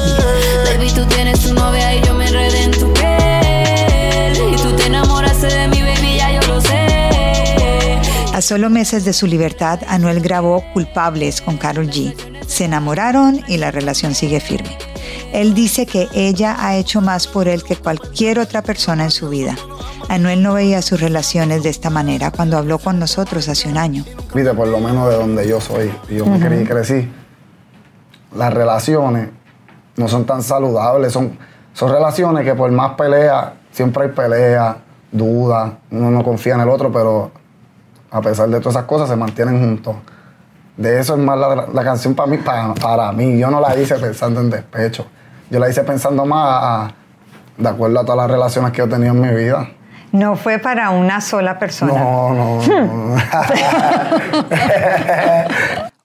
Baby, 0.66 0.92
tú 0.94 1.06
tienes 1.08 1.40
tu 1.42 1.54
novia 1.54 1.96
y 1.96 2.06
yo 2.06 2.14
me 2.14 2.28
enredé 2.28 2.64
en 2.64 2.72
tu 2.72 2.94
piel. 2.94 4.54
Y 4.54 4.56
tú 4.56 4.76
te 4.78 4.86
enamoraste 4.86 5.48
de 5.48 5.68
mi 5.68 5.82
baby, 5.82 6.18
ya 6.18 6.40
yo 6.40 6.48
lo 6.48 6.62
sé. 6.62 8.00
A 8.34 8.42
solo 8.42 8.70
meses 8.70 9.04
de 9.04 9.12
su 9.12 9.28
libertad, 9.28 9.82
Anuel 9.88 10.22
grabó 10.22 10.64
Culpables 10.74 11.42
con 11.42 11.58
Carol 11.58 11.90
G. 11.90 12.16
Se 12.48 12.66
enamoraron 12.66 13.42
y 13.50 13.58
la 13.58 13.72
relación 13.72 14.16
sigue 14.16 14.40
firme. 14.40 14.78
Él 15.34 15.54
dice 15.54 15.86
que 15.86 16.08
ella 16.14 16.56
ha 16.60 16.76
hecho 16.76 17.02
más 17.02 17.28
por 17.28 17.48
él 17.48 17.64
que 17.64 17.76
cualquier 17.76 18.40
otra 18.40 18.62
persona 18.62 19.04
en 19.06 19.12
su 19.12 19.30
vida. 19.30 19.56
Anuel 20.10 20.42
no 20.42 20.54
veía 20.54 20.82
sus 20.82 21.00
relaciones 21.00 21.62
de 21.64 21.70
esta 21.70 21.90
manera 21.90 22.32
cuando 22.32 22.58
habló 22.58 22.80
con 22.80 23.00
nosotros 23.00 23.48
hace 23.48 23.70
un 23.70 23.78
año. 23.78 24.06
Viste, 24.34 24.54
por 24.54 24.68
lo 24.68 24.80
menos 24.80 25.10
de 25.10 25.16
donde 25.16 25.48
yo 25.48 25.62
soy, 25.62 25.94
yo 26.10 26.26
me 26.26 26.62
y 26.62 26.66
crecí, 26.66 27.08
las 28.36 28.54
relaciones 28.54 29.30
no 29.98 30.08
son 30.08 30.26
tan 30.26 30.42
saludables. 30.42 31.14
Son, 31.14 31.38
son 31.74 31.92
relaciones 31.92 32.44
que 32.44 32.56
por 32.56 32.72
más 32.72 32.94
pelea, 32.96 33.54
siempre 33.72 34.06
hay 34.06 34.10
pelea, 34.10 34.78
duda, 35.12 35.78
uno 35.92 36.10
no 36.10 36.24
confía 36.24 36.56
en 36.56 36.62
el 36.62 36.70
otro, 36.70 36.92
pero 36.92 37.32
a 38.10 38.22
pesar 38.22 38.50
de 38.50 38.60
todas 38.60 38.76
esas 38.76 38.86
cosas, 38.86 39.10
se 39.10 39.16
mantienen 39.16 39.60
juntos. 39.60 39.96
De 40.76 41.00
eso 41.00 41.14
es 41.14 41.20
más 41.20 41.38
la, 41.38 41.68
la 41.72 41.84
canción 41.84 42.16
para 42.16 42.32
mí, 42.32 42.38
para, 42.38 42.74
para 42.74 43.12
mí. 43.12 43.38
Yo 43.38 43.52
no 43.52 43.60
la 43.60 43.78
hice 43.78 43.96
pensando 43.96 44.40
en 44.40 44.50
despecho. 44.50 45.06
Yo 45.50 45.60
la 45.60 45.70
hice 45.70 45.84
pensando 45.84 46.26
más 46.26 46.46
a- 46.46 46.86
a- 46.86 46.94
de 47.58 47.70
acuerdo 47.70 48.00
a 48.00 48.06
todas 48.06 48.18
las 48.18 48.32
relaciones 48.32 48.72
que 48.72 48.78
yo 48.78 48.86
he 48.86 48.90
tenido 48.90 49.14
en 49.14 49.22
mi 49.22 49.30
vida. 49.36 49.70
No 50.12 50.36
fue 50.36 50.58
para 50.60 50.90
una 50.92 51.22
sola 51.22 51.60
persona. 51.60 51.94
No, 51.94 52.34
no, 52.34 52.62
no. 52.68 53.16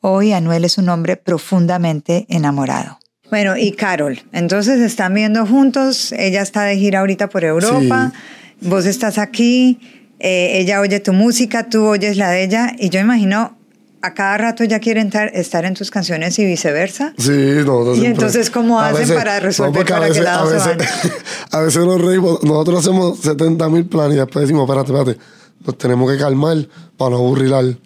Hoy 0.00 0.32
Anuel 0.32 0.64
es 0.64 0.78
un 0.78 0.88
hombre 0.88 1.16
profundamente 1.16 2.26
enamorado. 2.28 2.98
Bueno, 3.30 3.56
y 3.56 3.72
Carol, 3.72 4.20
entonces 4.32 4.80
están 4.80 5.14
viendo 5.14 5.46
juntos, 5.46 6.12
ella 6.12 6.42
está 6.42 6.62
de 6.64 6.76
gira 6.76 7.00
ahorita 7.00 7.28
por 7.28 7.42
Europa, 7.44 8.12
vos 8.60 8.84
estás 8.84 9.16
aquí, 9.18 9.80
eh, 10.20 10.58
ella 10.58 10.80
oye 10.80 11.00
tu 11.00 11.12
música, 11.14 11.68
tú 11.68 11.86
oyes 11.86 12.16
la 12.18 12.30
de 12.30 12.44
ella, 12.44 12.72
y 12.78 12.90
yo 12.90 13.00
imagino 13.00 13.56
a 14.04 14.12
cada 14.12 14.36
rato 14.36 14.62
ella 14.62 14.80
quiere 14.80 15.00
entrar, 15.00 15.30
estar 15.34 15.64
en 15.64 15.72
tus 15.72 15.90
canciones 15.90 16.38
y 16.38 16.44
viceversa. 16.44 17.14
Sí, 17.16 17.30
nosotros 17.30 17.96
¿Y 17.96 18.00
siempre- 18.00 18.08
entonces 18.10 18.50
cómo 18.50 18.78
hacen 18.78 19.16
para 19.16 19.40
resolver 19.40 19.86
para 19.86 20.00
qué 20.02 20.08
veces- 20.08 20.24
lado 20.24 20.54
a 20.54 20.60
se 20.60 20.74
veces, 20.74 21.12
a 21.50 21.60
veces 21.60 21.84
nos 21.86 22.00
reímos, 22.00 22.42
nosotros 22.44 22.80
hacemos 22.80 23.18
70 23.20 23.68
mil 23.70 23.86
planes 23.86 24.16
y 24.16 24.18
después 24.18 24.42
decimos, 24.42 24.68
espérate, 24.68 24.92
espérate, 24.92 25.20
nos 25.64 25.78
tenemos 25.78 26.10
que 26.12 26.18
calmar 26.18 26.68
para 26.98 27.12
no 27.12 27.16
aburrir 27.16 27.54
al, 27.54 27.78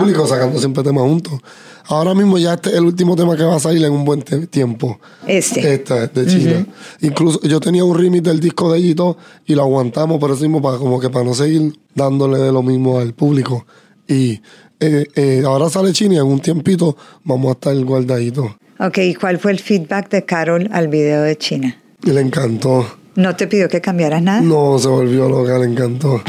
público 0.00 0.26
sacando 0.26 0.58
siempre 0.58 0.82
temas 0.82 1.04
juntos. 1.04 1.40
Ahora 1.86 2.14
mismo 2.14 2.36
ya 2.36 2.54
este 2.54 2.70
es 2.70 2.76
el 2.76 2.84
último 2.84 3.16
tema 3.16 3.36
que 3.36 3.44
va 3.44 3.56
a 3.56 3.60
salir 3.60 3.84
en 3.84 3.92
un 3.92 4.04
buen 4.04 4.22
tiempo. 4.22 5.00
Este. 5.26 5.74
Este, 5.74 6.08
de 6.08 6.26
China. 6.26 6.66
Incluso 7.00 7.40
yo 7.42 7.60
tenía 7.60 7.82
un 7.82 7.96
remix 7.96 8.24
del 8.24 8.40
disco 8.40 8.72
de 8.72 8.78
ella 8.78 8.88
y 8.88 8.94
todo, 8.94 9.16
y 9.46 9.54
lo 9.54 9.62
aguantamos 9.62 10.18
por 10.18 10.30
eso 10.32 10.42
mismo, 10.42 10.60
para, 10.60 10.76
como 10.76 11.00
que 11.00 11.08
para 11.08 11.24
no 11.24 11.34
seguir 11.34 11.72
dándole 11.94 12.38
de 12.38 12.52
lo 12.52 12.62
mismo 12.62 12.98
al 12.98 13.14
público. 13.14 13.64
Y 14.06 14.40
eh, 14.80 15.06
eh, 15.14 15.42
ahora 15.44 15.68
sale 15.70 15.92
China 15.92 16.14
y 16.14 16.18
en 16.18 16.24
un 16.24 16.40
tiempito 16.40 16.96
vamos 17.24 17.48
a 17.50 17.52
estar 17.52 17.76
guardaditos. 17.84 18.52
Ok, 18.80 18.98
¿y 18.98 19.14
cuál 19.14 19.38
fue 19.38 19.52
el 19.52 19.58
feedback 19.58 20.08
de 20.10 20.24
Carol 20.24 20.68
al 20.72 20.88
video 20.88 21.22
de 21.22 21.36
China? 21.36 21.76
Le 22.02 22.20
encantó. 22.20 22.86
¿No 23.16 23.34
te 23.34 23.48
pidió 23.48 23.68
que 23.68 23.80
cambiaras 23.80 24.22
nada? 24.22 24.40
No, 24.40 24.78
se 24.78 24.86
volvió 24.88 25.28
loca, 25.28 25.58
le 25.58 25.64
encantó. 25.66 26.22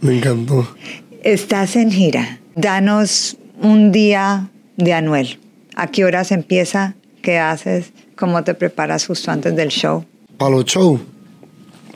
Le 0.00 0.16
encantó. 0.18 0.66
Estás 1.22 1.76
en 1.76 1.90
gira. 1.92 2.40
Danos 2.54 3.36
un 3.62 3.92
día 3.92 4.48
de 4.76 4.92
Anuel. 4.94 5.38
¿A 5.76 5.88
qué 5.88 6.04
horas 6.04 6.32
empieza? 6.32 6.94
¿Qué 7.22 7.38
haces? 7.38 7.92
¿Cómo 8.16 8.42
te 8.44 8.54
preparas 8.54 9.06
justo 9.06 9.30
antes 9.30 9.54
del 9.56 9.68
show? 9.68 10.04
Para 10.38 10.52
los 10.52 10.64
shows, 10.64 11.00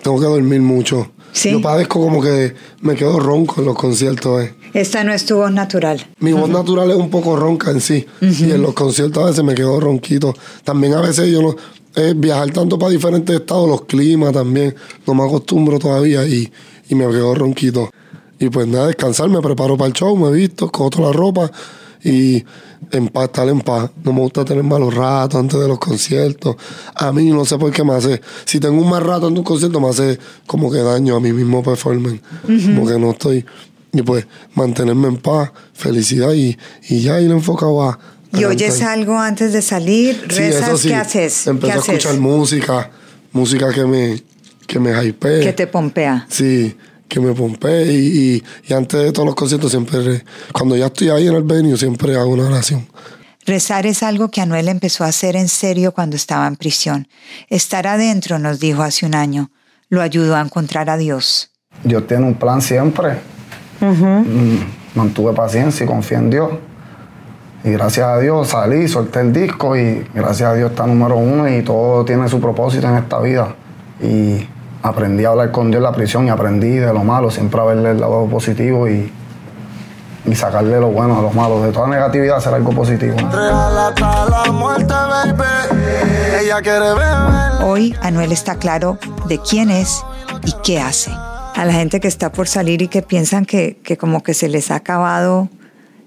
tengo 0.03 0.19
que 0.19 0.27
dormir 0.27 0.61
mucho. 0.61 1.11
Sí. 1.33 1.51
Yo 1.53 1.61
padezco 1.61 2.01
como 2.01 2.21
que 2.23 2.55
me 2.81 2.95
quedo 2.95 3.19
ronco 3.21 3.61
en 3.61 3.67
los 3.67 3.77
conciertos. 3.77 4.43
eh. 4.45 4.55
Esta 4.79 5.03
no 5.03 5.13
es 5.13 5.25
tu 5.25 5.35
voz 5.35 5.51
natural. 5.51 6.07
Mi 6.21 6.33
voz 6.33 6.49
natural 6.49 6.89
es 6.93 6.97
un 6.97 7.11
poco 7.11 7.35
ronca 7.35 7.73
en 7.73 7.81
sí. 7.81 8.07
Y 8.21 8.53
en 8.53 8.63
los 8.63 8.75
conciertos 8.75 9.25
a 9.25 9.27
veces 9.27 9.43
me 9.43 9.57
quedo 9.57 9.81
ronquito. 9.81 10.33
También 10.63 10.95
a 10.95 11.01
veces 11.01 11.33
yo 11.33 11.43
no. 11.43 11.57
Es 11.97 12.19
viajar 12.19 12.53
tanto 12.53 12.79
para 12.79 12.93
diferentes 12.93 13.35
estados, 13.35 13.69
los 13.69 13.87
climas 13.87 14.33
también. 14.33 14.77
No 15.05 15.15
me 15.15 15.25
acostumbro 15.25 15.81
todavía 15.81 16.25
y, 16.29 16.49
y 16.89 16.95
me 16.95 17.09
quedo 17.09 17.35
ronquito. 17.35 17.91
Y 18.39 18.51
pues 18.51 18.69
nada, 18.69 18.87
descansar, 18.87 19.29
me 19.29 19.41
preparo 19.41 19.77
para 19.77 19.89
el 19.89 19.95
show, 19.95 20.17
me 20.17 20.31
visto, 20.31 20.71
cojo 20.71 21.03
la 21.03 21.11
ropa 21.11 21.51
y 22.05 22.45
en 22.93 23.09
paz, 23.09 23.25
estar 23.25 23.49
en 23.49 23.61
paz. 23.61 23.91
No 24.05 24.13
me 24.13 24.21
gusta 24.21 24.45
tener 24.45 24.63
malos 24.63 24.95
ratos 24.95 25.41
antes 25.41 25.59
de 25.59 25.67
los 25.67 25.79
conciertos. 25.79 26.57
A 26.95 27.13
mí 27.13 27.31
no 27.31 27.45
sé 27.45 27.59
por 27.59 27.73
qué 27.73 27.83
me 27.83 27.95
hace. 27.95 28.21
Si 28.45 28.61
tengo 28.61 28.81
un 28.81 28.89
mal 28.89 29.03
rato 29.03 29.29
en 29.29 29.37
un 29.37 29.45
concierto, 29.45 29.81
me 29.81 29.89
hace 29.89 30.19
como 30.47 30.71
que 30.71 30.79
daño 30.79 31.17
a 31.17 31.21
mi 31.21 31.33
mismo 31.33 31.63
performance. 31.63 32.21
Como 32.43 32.87
que 32.87 32.99
no 32.99 33.11
estoy. 33.11 33.45
Y 33.93 34.03
pues 34.03 34.27
mantenerme 34.55 35.09
en 35.09 35.17
paz, 35.17 35.51
felicidad 35.73 36.33
y, 36.35 36.57
y 36.89 37.01
ya 37.01 37.21
ir 37.21 37.31
enfocado 37.31 37.83
a. 37.83 37.99
¿Y 38.33 38.45
oyes 38.45 38.83
algo 38.83 39.19
antes 39.19 39.53
de 39.55 39.63
salir? 39.63 40.21
Sí, 40.31 40.41
¿Rezas? 40.41 40.69
eso 40.69 40.77
sí. 40.79 40.89
¿Qué 40.89 40.95
haces? 40.95 41.47
Empecé 41.47 41.73
¿Qué 41.73 41.79
a 41.79 41.81
escuchar 41.81 42.11
haces? 42.11 42.21
música, 42.21 42.91
música 43.33 43.73
que 43.73 43.85
me, 43.87 44.23
que 44.67 44.79
me 44.79 44.91
hypee. 45.03 45.41
Que 45.41 45.53
te 45.55 45.67
pompea. 45.67 46.27
Sí, 46.29 46.77
que 47.09 47.21
me 47.21 47.33
pompee 47.33 47.91
y, 47.91 47.97
y, 47.97 48.45
y 48.69 48.73
antes 48.75 49.01
de 49.01 49.13
todos 49.13 49.25
los 49.25 49.35
conciertos 49.35 49.71
siempre, 49.71 50.03
re- 50.03 50.25
cuando 50.53 50.77
ya 50.77 50.87
estoy 50.87 51.09
ahí 51.09 51.27
en 51.27 51.35
el 51.37 51.43
venue, 51.45 51.79
siempre 51.79 52.15
hago 52.17 52.31
una 52.33 52.47
oración. 52.49 52.87
Rezar 53.47 53.87
es 53.87 54.03
algo 54.03 54.31
que 54.31 54.43
Anuel 54.43 54.69
empezó 54.69 55.05
a 55.05 55.07
hacer 55.07 55.35
en 55.35 55.49
serio 55.49 55.93
cuando 55.93 56.17
estaba 56.17 56.47
en 56.47 56.57
prisión. 56.57 57.09
Estar 57.49 57.87
adentro, 57.87 58.39
nos 58.39 58.61
dijo 58.61 58.83
hace 58.83 59.07
un 59.07 59.15
año, 59.15 59.51
lo 59.89 60.03
ayudó 60.03 60.37
a 60.37 60.43
encontrar 60.43 60.91
a 60.91 60.99
Dios. 60.99 61.51
Dios 61.83 62.07
tiene 62.07 62.27
un 62.27 62.35
plan 62.35 62.61
siempre. 62.61 63.19
Mm, 63.81 64.59
Mantuve 64.95 65.33
paciencia 65.33 65.85
y 65.85 65.87
confié 65.87 66.17
en 66.17 66.31
Dios. 66.31 66.51
Y 67.65 67.71
gracias 67.71 68.07
a 68.07 68.19
Dios 68.19 68.49
salí, 68.49 68.89
solté 68.89 69.21
el 69.21 69.33
disco 69.33 69.77
y 69.77 70.07
gracias 70.15 70.51
a 70.51 70.55
Dios 70.55 70.71
está 70.71 70.87
número 70.87 71.17
uno 71.17 71.49
y 71.49 71.63
todo 71.63 72.05
tiene 72.05 72.29
su 72.29 72.41
propósito 72.41 72.89
en 72.89 72.97
esta 72.97 73.19
vida. 73.21 73.55
Y 74.01 74.47
aprendí 74.83 75.25
a 75.25 75.31
hablar 75.31 75.51
con 75.51 75.71
Dios 75.71 75.79
en 75.79 75.85
la 75.85 75.93
prisión 75.93 76.27
y 76.27 76.31
aprendí 76.31 76.77
de 76.77 76.93
lo 76.93 77.05
malo, 77.05 77.31
siempre 77.31 77.61
a 77.61 77.65
verle 77.65 77.91
el 77.91 78.01
lado 78.01 78.27
positivo 78.27 78.89
y, 78.89 79.13
y 80.25 80.35
sacarle 80.35 80.79
lo 80.81 80.89
bueno 80.89 81.19
a 81.19 81.23
los 81.23 81.35
malos. 81.35 81.63
De 81.65 81.73
toda 81.73 81.89
negatividad 81.89 82.37
hacer 82.37 82.55
algo 82.55 82.71
positivo. 82.71 83.17
Hoy 87.65 87.95
Anuel 88.03 88.33
está 88.33 88.57
claro 88.57 88.99
de 89.27 89.39
quién 89.39 89.71
es 89.71 90.03
y 90.45 90.55
qué 90.63 90.81
hace. 90.81 91.11
A 91.55 91.65
la 91.65 91.73
gente 91.73 92.01
que 92.01 92.09
está 92.09 92.31
por 92.31 92.47
salir 92.49 92.83
y 92.83 92.89
que 92.89 93.03
piensan 93.03 93.45
que, 93.45 93.79
que 93.83 93.97
como 93.97 94.23
que 94.23 94.33
se 94.35 94.49
les 94.49 94.71
ha 94.71 94.77
acabado 94.77 95.49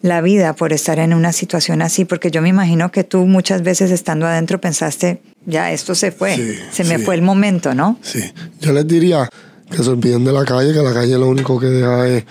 la 0.02 0.22
vida 0.22 0.54
por 0.54 0.74
estar 0.74 0.98
en 1.00 1.14
una 1.14 1.32
situación 1.34 1.82
así, 1.82 2.06
porque 2.06 2.32
yo 2.32 2.42
me 2.42 2.50
imagino 2.50 2.92
que 2.92 3.04
tú 3.04 3.26
muchas 3.28 3.62
veces 3.62 3.92
estando 3.92 4.26
adentro 4.26 4.60
pensaste, 4.60 5.22
ya 5.46 5.72
esto 5.72 5.94
se 5.94 6.12
fue, 6.12 6.36
Sí, 6.36 6.56
se 6.72 6.84
me 6.86 6.98
sí. 6.98 7.04
fue 7.04 7.16
el 7.16 7.22
momento, 7.22 7.76
¿no? 7.76 7.98
Sí, 8.02 8.24
yo 8.62 8.72
les 8.72 8.88
diría 8.88 9.30
que 9.70 9.84
se 9.84 9.90
olviden 9.90 10.24
de 10.26 10.32
la 10.34 10.44
calle, 10.44 10.74
que 10.74 10.80
la 10.82 10.94
calle 10.94 11.18
lo 11.18 11.28
único 11.28 11.60
que 11.60 11.68
deja 11.68 12.08
es 12.08 12.24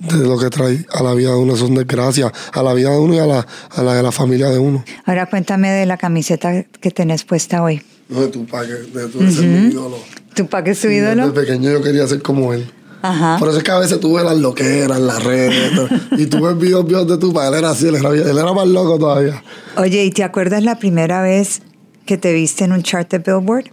de 0.00 0.16
lo 0.26 0.38
que 0.38 0.50
trae 0.50 0.84
a 0.92 1.02
la 1.02 1.14
vida 1.14 1.30
de 1.30 1.36
uno 1.36 1.54
son 1.56 1.74
desgracias, 1.74 2.32
a 2.52 2.62
la 2.62 2.74
vida 2.74 2.90
de 2.90 2.98
uno 2.98 3.14
y 3.14 3.18
a 3.18 3.26
la, 3.26 3.46
a 3.70 3.82
la 3.82 3.94
de 3.94 4.02
la 4.02 4.12
familia 4.12 4.48
de 4.48 4.58
uno. 4.58 4.82
Ahora 5.04 5.26
cuéntame 5.26 5.70
de 5.70 5.86
la 5.86 5.96
camiseta 5.98 6.64
que 6.64 6.90
tenés 6.90 7.24
puesta 7.24 7.62
hoy. 7.62 7.82
No 8.08 8.20
de 8.22 8.28
tu 8.28 8.44
pa, 8.46 8.66
que 8.66 8.72
de 8.72 9.08
tu 9.08 9.22
ese 9.22 9.40
es 9.40 9.46
mi 9.46 9.68
ídolo. 9.70 9.98
¿Tu 10.34 10.46
pa 10.46 10.62
que 10.64 10.70
es 10.70 10.80
tu 10.80 10.88
Sí, 10.88 10.94
ídolo? 10.94 11.28
Desde 11.28 11.40
pequeño 11.40 11.70
yo 11.70 11.82
quería 11.82 12.06
ser 12.06 12.22
como 12.22 12.52
él. 12.52 12.70
Ajá. 13.02 13.36
Por 13.38 13.48
eso 13.48 13.58
es 13.58 13.64
que 13.64 13.70
a 13.70 13.78
veces 13.78 13.98
tuve 13.98 14.22
las 14.22 14.38
loqueras, 14.38 15.00
las 15.00 15.22
redes, 15.24 15.72
y 16.16 16.26
tuve 16.26 16.54
videos, 16.54 16.86
videos 16.86 17.08
de 17.08 17.18
tu 17.18 17.32
padre, 17.32 17.48
él 17.58 17.64
era 17.64 17.70
así, 17.70 17.88
él 17.88 17.96
era, 17.96 18.10
él 18.10 18.38
era 18.38 18.52
más 18.52 18.68
loco 18.68 18.98
todavía. 18.98 19.42
Oye, 19.76 20.04
¿y 20.04 20.10
te 20.10 20.22
acuerdas 20.22 20.62
la 20.62 20.78
primera 20.78 21.20
vez 21.20 21.62
que 22.06 22.16
te 22.16 22.32
viste 22.32 22.64
en 22.64 22.72
un 22.72 22.82
chart 22.82 23.10
de 23.10 23.18
Billboard? 23.18 23.66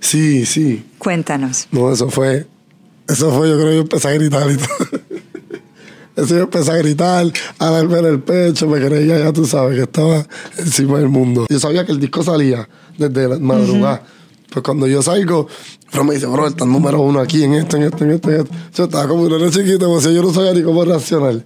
Sí, 0.00 0.46
sí. 0.46 0.84
Cuéntanos. 0.98 1.66
No, 1.72 1.92
eso 1.92 2.08
fue, 2.10 2.46
eso 3.08 3.32
fue, 3.32 3.48
yo 3.48 3.56
creo 3.56 3.68
que 3.70 3.74
yo 3.74 3.80
empecé 3.82 4.08
a 4.08 4.12
gritar 4.12 4.50
y 4.50 4.56
todo. 4.56 5.00
Eso 6.16 6.34
yo 6.34 6.44
empecé 6.44 6.70
a 6.70 6.76
gritar, 6.76 7.26
a 7.58 7.70
darme 7.70 7.98
en 7.98 8.06
el 8.06 8.20
pecho, 8.20 8.66
me 8.66 8.80
creía, 8.80 9.18
ya 9.18 9.34
tú 9.34 9.44
sabes, 9.44 9.76
que 9.76 9.82
estaba 9.82 10.26
encima 10.56 10.98
del 10.98 11.10
mundo. 11.10 11.46
Yo 11.50 11.60
sabía 11.60 11.84
que 11.84 11.92
el 11.92 12.00
disco 12.00 12.22
salía 12.22 12.66
desde 12.96 13.28
la 13.28 13.38
madrugada. 13.38 14.02
Pues 14.50 14.62
cuando 14.62 14.86
yo 14.86 15.02
salgo, 15.02 15.48
pero 15.90 16.04
me 16.04 16.14
dice, 16.14 16.26
bro, 16.26 16.46
estás 16.46 16.66
número 16.66 17.00
uno 17.00 17.20
aquí, 17.20 17.42
en 17.42 17.54
esto, 17.54 17.76
en 17.76 17.84
esto, 17.84 18.04
en 18.04 18.12
esto, 18.12 18.30
en 18.30 18.40
esto. 18.40 18.54
Yo 18.74 18.84
estaba 18.84 19.08
como 19.08 19.22
un 19.22 19.30
nene 19.30 19.50
chiquito, 19.50 19.86
emocionado, 19.86 20.22
yo 20.22 20.28
no 20.28 20.34
sabía 20.34 20.52
ni 20.54 20.62
cómo 20.62 20.84
reaccionar. 20.84 21.44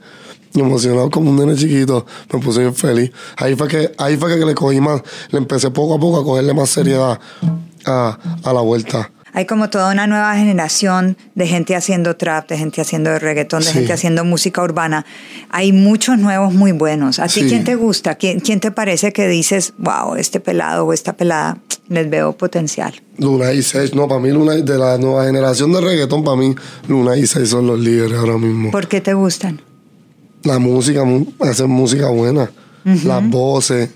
Emocionado 0.55 1.11
como 1.11 1.31
un 1.31 1.37
nene 1.37 1.57
chiquito, 1.57 2.05
me 2.33 2.41
puse 2.41 2.61
bien 2.61 2.75
feliz. 2.75 3.11
Ahí 3.37 3.55
fue 3.55 3.69
que, 3.69 3.93
ahí 3.99 4.17
fue 4.17 4.39
que 4.39 4.45
le 4.45 4.55
cogí 4.55 4.81
más, 4.81 5.03
le 5.31 5.39
empecé 5.39 5.71
poco 5.71 5.95
a 5.95 5.99
poco 5.99 6.19
a 6.19 6.25
cogerle 6.25 6.55
más 6.55 6.71
seriedad 6.71 7.19
a, 7.87 8.19
a 8.43 8.53
la 8.53 8.61
vuelta. 8.61 9.11
Hay 9.33 9.47
como 9.47 9.71
toda 9.71 9.93
una 9.93 10.07
nueva 10.07 10.35
generación 10.37 11.17
de 11.35 11.47
gente 11.47 11.77
haciendo 11.77 12.17
trap, 12.17 12.49
de 12.49 12.59
gente 12.59 12.81
haciendo 12.81 13.19
reggaetón, 13.19 13.61
de 13.61 13.67
Sí. 13.67 13.73
gente 13.73 13.93
haciendo 13.93 14.25
música 14.25 14.63
urbana. 14.63 15.07
Hay 15.51 15.73
muchos 15.73 16.19
nuevos 16.19 16.53
muy 16.53 16.73
buenos. 16.73 17.19
¿A 17.19 17.27
ti 17.27 17.41
Sí. 17.43 17.49
quién 17.49 17.65
te 17.65 17.75
gusta? 17.77 18.17
¿Quién, 18.17 18.41
quién 18.41 18.61
te 18.61 18.71
parece 18.71 19.13
que 19.13 19.29
dices, 19.29 19.73
wow, 19.79 20.15
este 20.17 20.41
pelado 20.41 20.85
o 20.87 20.93
esta 20.93 21.13
pelada, 21.13 21.59
les 21.89 22.09
veo 22.11 22.33
potencial? 22.33 22.93
Luna 23.19 23.53
y 23.53 23.63
Sage, 23.63 23.95
no, 23.95 24.09
para 24.09 24.21
mí 24.21 24.31
Luna 24.31 24.55
de 24.55 24.79
la 24.79 24.99
nueva 24.99 25.25
generación 25.27 25.73
de 25.73 25.81
reggaetón, 25.81 26.25
para 26.25 26.37
mí 26.37 26.55
Luna 26.89 27.17
y 27.17 27.27
Sage 27.27 27.47
son 27.47 27.67
los 27.67 27.79
líderes 27.79 28.19
ahora 28.19 28.39
mismo. 28.39 28.71
¿Por 28.71 28.89
qué 28.89 29.01
te 29.01 29.15
gustan? 29.15 29.61
La 30.43 30.59
música, 30.59 31.03
hacen 31.41 31.69
música 31.71 32.09
buena, 32.09 32.51
las 32.85 33.29
voces, 33.29 33.91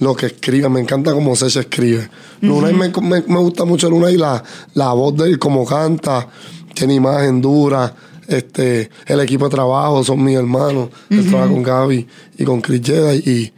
lo 0.00 0.14
que 0.14 0.26
escribe, 0.26 0.68
me 0.68 0.80
encanta 0.80 1.12
cómo 1.12 1.34
Sage 1.36 1.60
escribe. 1.60 2.08
Luna 2.42 2.70
y 2.70 2.74
me, 2.74 2.88
me- 3.00 3.22
me 3.26 3.38
gusta 3.38 3.64
mucho 3.64 3.88
Luna 3.88 4.10
y 4.10 4.16
la, 4.16 4.42
la 4.74 4.92
voz 4.92 5.16
de 5.16 5.24
él, 5.30 5.38
cómo 5.38 5.64
canta, 5.64 6.28
tiene 6.74 6.94
imagen 6.94 7.40
dura. 7.40 7.94
Este, 8.28 8.90
el 9.06 9.20
equipo 9.20 9.44
de 9.48 9.54
trabajo 9.54 10.02
son 10.04 10.22
mis 10.24 10.36
hermanos. 10.36 10.88
Él 11.10 11.26
trabaja 11.28 11.50
con 11.50 11.62
Gaby 11.62 12.06
y 12.38 12.44
con 12.44 12.60
Chris 12.60 12.82
Jedi. 12.84 13.52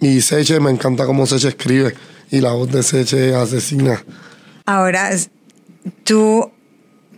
Y, 0.00 0.06
y 0.06 0.20
Seche, 0.20 0.58
me 0.60 0.70
encanta 0.70 1.06
cómo 1.06 1.24
Seche 1.26 1.48
escribe. 1.48 1.94
Y 2.30 2.40
la 2.40 2.52
voz 2.52 2.70
de 2.72 2.82
Seche 2.82 3.28
es 3.30 3.34
asesina. 3.36 4.02
Ahora, 4.66 5.10
tú, 6.04 6.50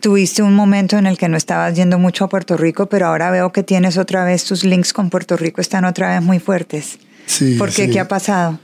Tuviste 0.01 0.43
un 0.43 0.55
momento 0.55 0.99
en 0.99 1.07
el 1.07 1.17
que 1.17 1.31
no 1.31 1.39
estabas 1.39 1.75
yendo 1.77 1.99
mucho 1.99 2.25
a 2.25 2.29
Puerto 2.29 2.59
Rico, 2.59 2.91
pero 2.91 3.07
ahora 3.07 3.31
veo 3.31 3.53
que 3.53 3.63
tienes 3.63 3.97
otra 3.97 4.23
vez 4.23 4.45
tus 4.45 4.63
links 4.63 4.93
con 4.93 5.09
Puerto 5.09 5.35
Rico 5.39 5.63
están 5.63 5.87
otra 5.87 6.11
vez 6.11 6.21
muy 6.23 6.39
fuertes. 6.41 6.99
Sí, 7.27 7.55
¿Por 7.59 7.71
qué? 7.71 7.87
sí. 7.87 7.91
¿Qué 7.91 8.01
ha 8.01 8.09
pasado? 8.09 8.59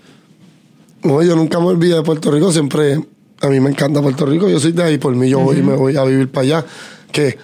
No, 1.02 1.22
yo 1.22 1.34
nunca 1.36 1.58
me 1.60 1.66
olvidé 1.66 1.94
de 1.96 2.02
Puerto 2.02 2.30
Rico, 2.30 2.52
siempre 2.52 3.00
a 3.40 3.48
mí 3.48 3.58
me 3.60 3.70
encanta 3.70 4.02
Puerto 4.02 4.26
Rico, 4.26 4.48
yo 4.48 4.60
soy 4.60 4.72
de 4.72 4.82
ahí, 4.82 4.98
por 4.98 5.14
mí 5.16 5.28
yo 5.30 5.40
voy 5.40 5.58
y 5.58 5.62
me 5.62 5.74
voy 5.74 5.96
a 5.96 6.04
vivir 6.04 6.30
para 6.30 6.42
allá. 6.42 6.66
Que 7.10 7.38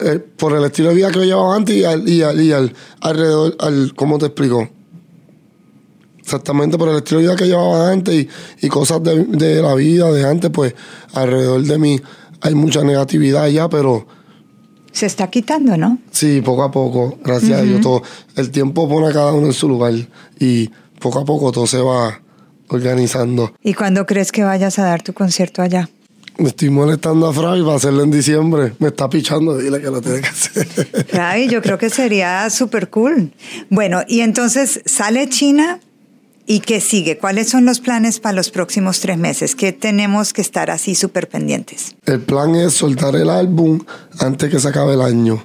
eh, 0.00 0.18
por 0.36 0.56
el 0.56 0.64
estilo 0.64 0.88
de 0.88 0.94
vida 0.94 1.08
que 1.10 1.18
yo 1.18 1.24
llevaba 1.24 1.56
antes 1.56 1.76
y 1.76 1.84
al, 1.84 2.08
y 2.08 2.22
al, 2.22 2.40
y 2.40 2.52
al- 2.52 2.72
alrededor, 3.02 3.54
al, 3.60 3.92
¿cómo 3.94 4.16
te 4.18 4.26
explico? 4.26 4.66
Exactamente 6.18 6.78
por 6.78 6.88
el 6.88 6.96
estilo 6.96 7.20
de 7.20 7.26
vida 7.26 7.36
que 7.36 7.46
llevaba 7.46 7.90
antes 7.90 8.14
y, 8.14 8.28
y 8.66 8.68
cosas 8.68 9.02
de, 9.02 9.24
de 9.24 9.60
la 9.62 9.74
vida 9.74 10.10
de 10.12 10.24
antes, 10.26 10.50
pues 10.50 10.74
alrededor 11.14 11.62
de 11.62 11.78
mí 11.78 12.00
hay 12.40 12.54
mucha 12.54 12.82
negatividad 12.84 13.46
ya, 13.48 13.68
pero 13.68 14.06
Se 14.92 15.06
está 15.06 15.28
quitando, 15.28 15.76
¿no? 15.76 15.98
Sí, 16.10 16.40
poco 16.40 16.62
a 16.64 16.70
poco, 16.70 17.18
gracias 17.22 17.60
a 17.60 17.62
Dios. 17.62 17.80
Todo, 17.80 18.02
el 18.36 18.50
tiempo 18.50 18.88
pone 18.88 19.08
a 19.08 19.12
cada 19.12 19.32
uno 19.32 19.46
en 19.46 19.52
su 19.52 19.68
lugar 19.68 19.94
y 20.38 20.70
poco 20.98 21.20
a 21.20 21.24
poco 21.24 21.52
todo 21.52 21.66
se 21.66 21.78
va 21.78 22.20
organizando. 22.68 23.52
¿Y 23.62 23.74
cuándo 23.74 24.06
crees 24.06 24.32
que 24.32 24.44
vayas 24.44 24.78
a 24.78 24.84
dar 24.84 25.02
tu 25.02 25.12
concierto 25.12 25.62
allá? 25.62 25.88
Me 26.38 26.48
estoy 26.48 26.70
molestando 26.70 27.26
a 27.26 27.34
Fray 27.34 27.62
para 27.62 27.76
hacerlo 27.76 28.02
en 28.02 28.10
diciembre. 28.10 28.72
Me 28.78 28.88
está 28.88 29.10
pichando, 29.10 29.58
dile 29.58 29.80
que 29.80 29.90
lo 29.90 30.00
tiene 30.00 30.22
que 30.22 30.28
hacer. 30.28 30.68
Ay, 31.12 31.48
yo 31.48 31.60
creo 31.60 31.76
que 31.76 31.90
sería 31.90 32.48
súper 32.48 32.88
cool. 32.88 33.32
Bueno, 33.68 34.02
y 34.08 34.20
entonces 34.20 34.80
sale 34.86 35.28
China 35.28 35.80
y 36.50 36.58
¿qué 36.58 36.80
sigue? 36.80 37.16
¿Cuáles 37.16 37.48
son 37.48 37.64
los 37.64 37.78
planes 37.78 38.18
para 38.18 38.32
los 38.34 38.50
próximos 38.50 38.98
tres 38.98 39.16
meses? 39.16 39.54
¿Qué 39.54 39.72
tenemos 39.72 40.32
que 40.32 40.40
estar 40.40 40.68
así 40.68 40.96
súper 40.96 41.28
pendientes? 41.28 41.94
El 42.06 42.18
plan 42.22 42.56
es 42.56 42.72
soltar 42.72 43.14
el 43.14 43.30
álbum 43.30 43.78
antes 44.18 44.50
que 44.50 44.58
se 44.58 44.66
acabe 44.66 44.94
el 44.94 45.00
año. 45.00 45.44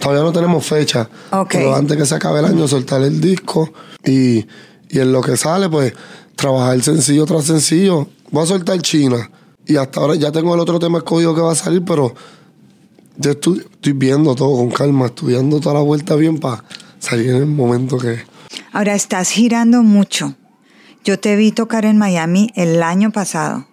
Todavía 0.00 0.24
no 0.24 0.32
tenemos 0.32 0.66
fecha, 0.66 1.08
Ok. 1.30 1.50
pero 1.52 1.76
antes 1.76 1.96
que 1.96 2.04
se 2.04 2.16
acabe 2.16 2.40
el 2.40 2.46
año 2.46 2.66
soltar 2.66 3.00
el 3.02 3.20
disco 3.20 3.72
y, 4.04 4.38
y 4.88 4.98
en 4.98 5.12
lo 5.12 5.20
que 5.20 5.36
sale, 5.36 5.68
pues 5.68 5.92
trabajar 6.34 6.82
sencillo 6.82 7.26
tras 7.26 7.44
sencillo. 7.44 8.08
Voy 8.32 8.42
a 8.42 8.46
soltar 8.46 8.82
China 8.82 9.30
y 9.64 9.76
hasta 9.76 10.00
ahora 10.00 10.16
ya 10.16 10.32
tengo 10.32 10.52
el 10.52 10.60
otro 10.60 10.80
tema 10.80 10.98
escogido 10.98 11.32
que 11.32 11.42
va 11.42 11.52
a 11.52 11.54
salir, 11.54 11.84
pero 11.84 12.12
yo 13.18 13.30
estoy, 13.30 13.60
estoy 13.70 13.92
viendo 13.92 14.34
todo 14.34 14.56
con 14.56 14.70
calma, 14.72 15.06
estudiando 15.06 15.60
toda 15.60 15.76
la 15.76 15.82
vuelta 15.82 16.16
bien 16.16 16.40
para 16.40 16.64
salir 16.98 17.30
en 17.30 17.36
el 17.36 17.46
momento 17.46 17.98
que... 17.98 18.24
Ahora 18.72 18.96
estás 18.96 19.30
girando 19.30 19.84
mucho. 19.84 20.34
Yo 21.04 21.18
te 21.18 21.36
vi 21.36 21.52
tocar 21.52 21.84
en 21.84 21.98
Miami 21.98 22.50
el 22.54 22.82
año 22.82 23.10
pasado. 23.10 23.66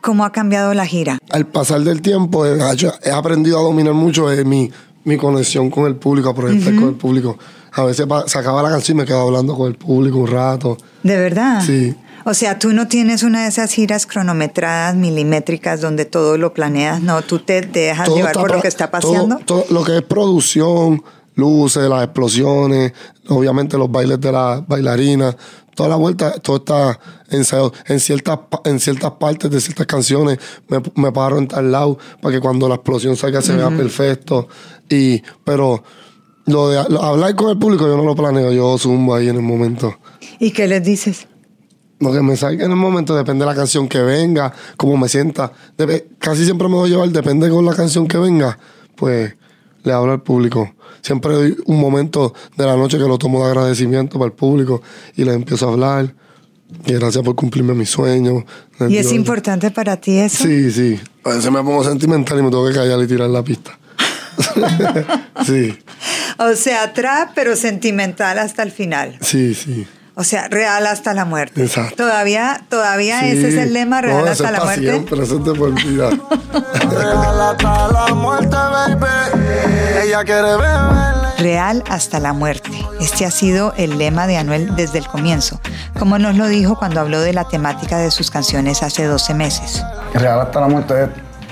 ¿Cómo 0.00 0.24
ha 0.24 0.32
cambiado 0.32 0.74
la 0.74 0.84
gira? 0.86 1.18
al 1.30 1.46
pasar 1.46 1.80
del 1.80 2.02
tiempo 2.02 2.44
he, 2.44 2.58
he 3.02 3.10
aprendido 3.10 3.58
a 3.58 3.62
dominar 3.62 3.94
mucho 3.94 4.30
eh, 4.30 4.44
mi, 4.44 4.70
mi 5.04 5.16
conexión 5.16 5.70
con 5.70 5.86
el 5.86 5.96
público, 5.96 6.28
a 6.28 6.34
proyectar 6.34 6.74
con 6.74 6.88
el 6.88 6.94
público. 6.94 7.38
A 7.72 7.84
veces 7.84 8.06
se 8.26 8.38
acaba 8.38 8.62
la 8.62 8.68
canción 8.70 8.98
y 8.98 9.00
me 9.00 9.06
quedo 9.06 9.20
hablando 9.22 9.56
con 9.56 9.66
el 9.68 9.76
público 9.76 10.18
un 10.18 10.26
rato. 10.28 10.76
¿De 11.02 11.16
verdad? 11.16 11.62
Sí. 11.64 11.94
O 12.26 12.32
sea, 12.34 12.58
tú 12.58 12.72
no 12.72 12.86
tienes 12.88 13.22
una 13.22 13.42
de 13.42 13.48
esas 13.48 13.72
giras 13.72 14.06
cronometradas, 14.06 14.94
milimétricas, 14.94 15.80
donde 15.80 16.04
todo 16.04 16.38
lo 16.38 16.54
planeas. 16.54 17.00
No, 17.02 17.22
tú 17.22 17.38
te 17.40 17.60
dejas 17.62 18.06
Todo 18.06 18.16
llevar 18.16 18.34
por 18.34 18.54
lo 18.54 18.60
que 18.62 18.68
está 18.68 18.90
todo- 18.90 19.12
paseando. 19.12 19.38
todo 19.44 19.64
lo 19.70 19.82
que 19.84 19.96
es 19.98 20.02
producción, 20.02 21.02
luces, 21.34 21.88
las 21.88 22.04
explosiones, 22.04 22.92
obviamente 23.28 23.76
los 23.76 23.90
bailes 23.90 24.20
de 24.20 24.32
las 24.32 24.66
bailarinas, 24.66 25.36
toda 25.74 25.88
la 25.88 25.96
vuelta, 25.96 26.32
todo 26.40 26.56
está 26.56 26.98
ensayado. 27.30 27.72
En 27.86 28.00
ciertas, 28.00 28.38
en 28.64 28.80
ciertas 28.80 29.12
partes 29.12 29.50
de 29.50 29.60
ciertas 29.60 29.86
canciones 29.86 30.38
me, 30.68 30.80
me 30.94 31.12
paro 31.12 31.38
en 31.38 31.48
tal 31.48 31.70
lado 31.72 31.98
para 32.20 32.34
que 32.34 32.40
cuando 32.40 32.68
la 32.68 32.76
explosión 32.76 33.16
salga 33.16 33.42
se 33.42 33.54
vea 33.56 33.70
perfecto. 33.70 34.48
Y, 34.88 35.22
pero 35.44 35.82
lo 36.46 36.68
de 36.68 36.88
lo- 36.90 37.02
hablar 37.02 37.34
con 37.34 37.50
el 37.50 37.58
público 37.58 37.86
yo 37.86 37.96
no 37.96 38.04
lo 38.04 38.14
planeo, 38.14 38.52
yo 38.52 38.76
zumbo 38.78 39.14
ahí 39.14 39.28
en 39.28 39.36
el 39.36 39.42
momento. 39.42 39.96
¿Y 40.38 40.50
qué 40.50 40.66
les 40.68 40.84
dices? 40.84 41.26
Lo 42.00 42.12
que 42.12 42.20
me 42.22 42.36
salga 42.36 42.64
en 42.64 42.70
el 42.70 42.76
momento 42.76 43.14
depende 43.16 43.44
de 43.44 43.50
la 43.50 43.56
canción 43.56 43.88
que 43.88 44.02
venga, 44.02 44.52
cómo 44.76 44.96
me 44.96 45.08
sienta. 45.08 45.52
Casi 46.18 46.44
siempre 46.44 46.68
me 46.68 46.74
voy 46.74 46.88
a 46.88 46.92
llevar, 46.92 47.08
depende 47.10 47.48
con 47.48 47.64
la 47.64 47.72
canción 47.74 48.06
que 48.08 48.18
venga, 48.18 48.58
pues 48.96 49.34
le 49.84 49.92
hablo 49.92 50.12
al 50.12 50.22
público. 50.22 50.74
Siempre 51.04 51.36
hay 51.36 51.54
un 51.66 51.78
momento 51.78 52.32
de 52.56 52.64
la 52.64 52.76
noche 52.76 52.96
que 52.96 53.04
lo 53.04 53.18
tomo 53.18 53.44
de 53.44 53.50
agradecimiento 53.50 54.18
para 54.18 54.28
el 54.28 54.32
público 54.32 54.80
y 55.14 55.24
le 55.24 55.34
empiezo 55.34 55.68
a 55.68 55.72
hablar. 55.72 56.14
Y 56.86 56.94
gracias 56.94 57.22
por 57.22 57.34
cumplirme 57.34 57.74
mis 57.74 57.90
sueños. 57.90 58.42
Les 58.80 58.90
¿Y 58.90 58.96
es 58.96 59.12
importante 59.12 59.70
para 59.70 59.98
ti 59.98 60.16
eso? 60.16 60.44
Sí, 60.44 60.70
sí. 60.72 60.98
A 61.24 61.28
veces 61.28 61.50
me 61.52 61.62
pongo 61.62 61.84
sentimental 61.84 62.38
y 62.38 62.42
me 62.42 62.48
tengo 62.48 62.66
que 62.66 62.72
callar 62.74 62.98
y 63.02 63.06
tirar 63.06 63.28
la 63.28 63.42
pista. 63.44 63.78
sí, 65.46 65.78
O 66.38 66.56
sea, 66.56 66.92
trap, 66.94 67.32
pero 67.34 67.54
sentimental 67.54 68.38
hasta 68.38 68.62
el 68.62 68.70
final. 68.72 69.18
sí, 69.20 69.54
sí. 69.54 69.86
O 70.16 70.22
sea, 70.22 70.46
real 70.46 70.86
hasta 70.86 71.12
la 71.12 71.24
muerte. 71.24 71.60
Exacto. 71.64 71.96
Todavía, 72.04 72.64
todavía 72.70 73.18
Sí. 73.22 73.30
ese 73.30 73.48
es 73.48 73.54
el 73.56 73.72
lema, 73.72 74.00
real 74.00 74.24
No, 74.24 74.30
hasta 74.30 74.52
la 74.52 74.62
muerte. 74.62 74.88
Siempre, 74.88 75.22
eso 75.24 75.38
es 75.38 75.44
de 75.44 75.54
por 75.54 75.74
vida. 75.74 76.10
Real 76.90 77.40
hasta 77.40 77.88
la 77.92 78.14
muerte, 78.14 78.54
baby. 78.56 79.83
Ella 80.02 80.24
quiere 80.24 80.42
beber. 80.42 81.24
Real 81.38 81.84
hasta 81.88 82.18
la 82.18 82.32
muerte. 82.32 82.70
Este 83.00 83.24
ha 83.24 83.30
sido 83.30 83.72
el 83.76 83.96
lema 83.98 84.26
de 84.26 84.36
Anuel 84.36 84.74
desde 84.76 84.98
el 84.98 85.06
comienzo, 85.06 85.60
como 85.98 86.18
nos 86.18 86.36
lo 86.36 86.48
dijo 86.48 86.76
cuando 86.76 87.00
habló 87.00 87.20
de 87.20 87.32
la 87.32 87.44
temática 87.44 87.98
de 87.98 88.10
sus 88.10 88.30
canciones 88.30 88.82
hace 88.82 89.04
12 89.04 89.34
meses. 89.34 89.84
Real 90.14 90.40
hasta 90.40 90.60
la 90.60 90.68
muerte 90.68 91.04
es 91.04 91.08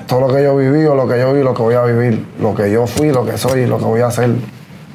todo 0.07 0.21
lo 0.27 0.35
que 0.35 0.43
yo 0.43 0.57
viví 0.57 0.85
o 0.87 0.95
lo 0.95 1.07
que 1.07 1.19
yo 1.19 1.33
vi, 1.33 1.43
lo 1.43 1.55
que 1.55 1.63
voy 1.63 1.75
a 1.75 1.83
vivir, 1.83 2.27
lo 2.41 2.55
que 2.55 2.71
yo 2.71 2.87
fui, 2.87 3.11
lo 3.11 3.25
que 3.25 3.39
soy 3.39 3.61
y 3.61 3.67
lo 3.67 3.79
que 3.79 3.85
voy 3.85 4.01
a 4.01 4.09
hacer. 4.09 4.31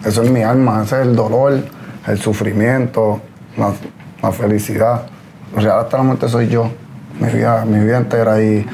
Eso 0.06 0.24
es 0.24 0.30
mi 0.30 0.44
alma, 0.44 0.84
ese 0.84 1.02
es 1.02 1.08
el 1.08 1.16
dolor, 1.16 1.60
el 2.06 2.20
sufrimiento, 2.20 3.22
la, 3.58 3.72
la 4.22 4.32
felicidad. 4.32 5.04
Real 5.56 5.80
hasta 5.80 5.98
la 5.98 6.04
muerte 6.04 6.28
soy 6.28 6.50
yo, 6.50 6.70
mi 7.20 7.30
vida, 7.30 7.66
mi 7.66 7.80
vida 7.80 7.98
entera 7.98 8.42
y 8.42 8.66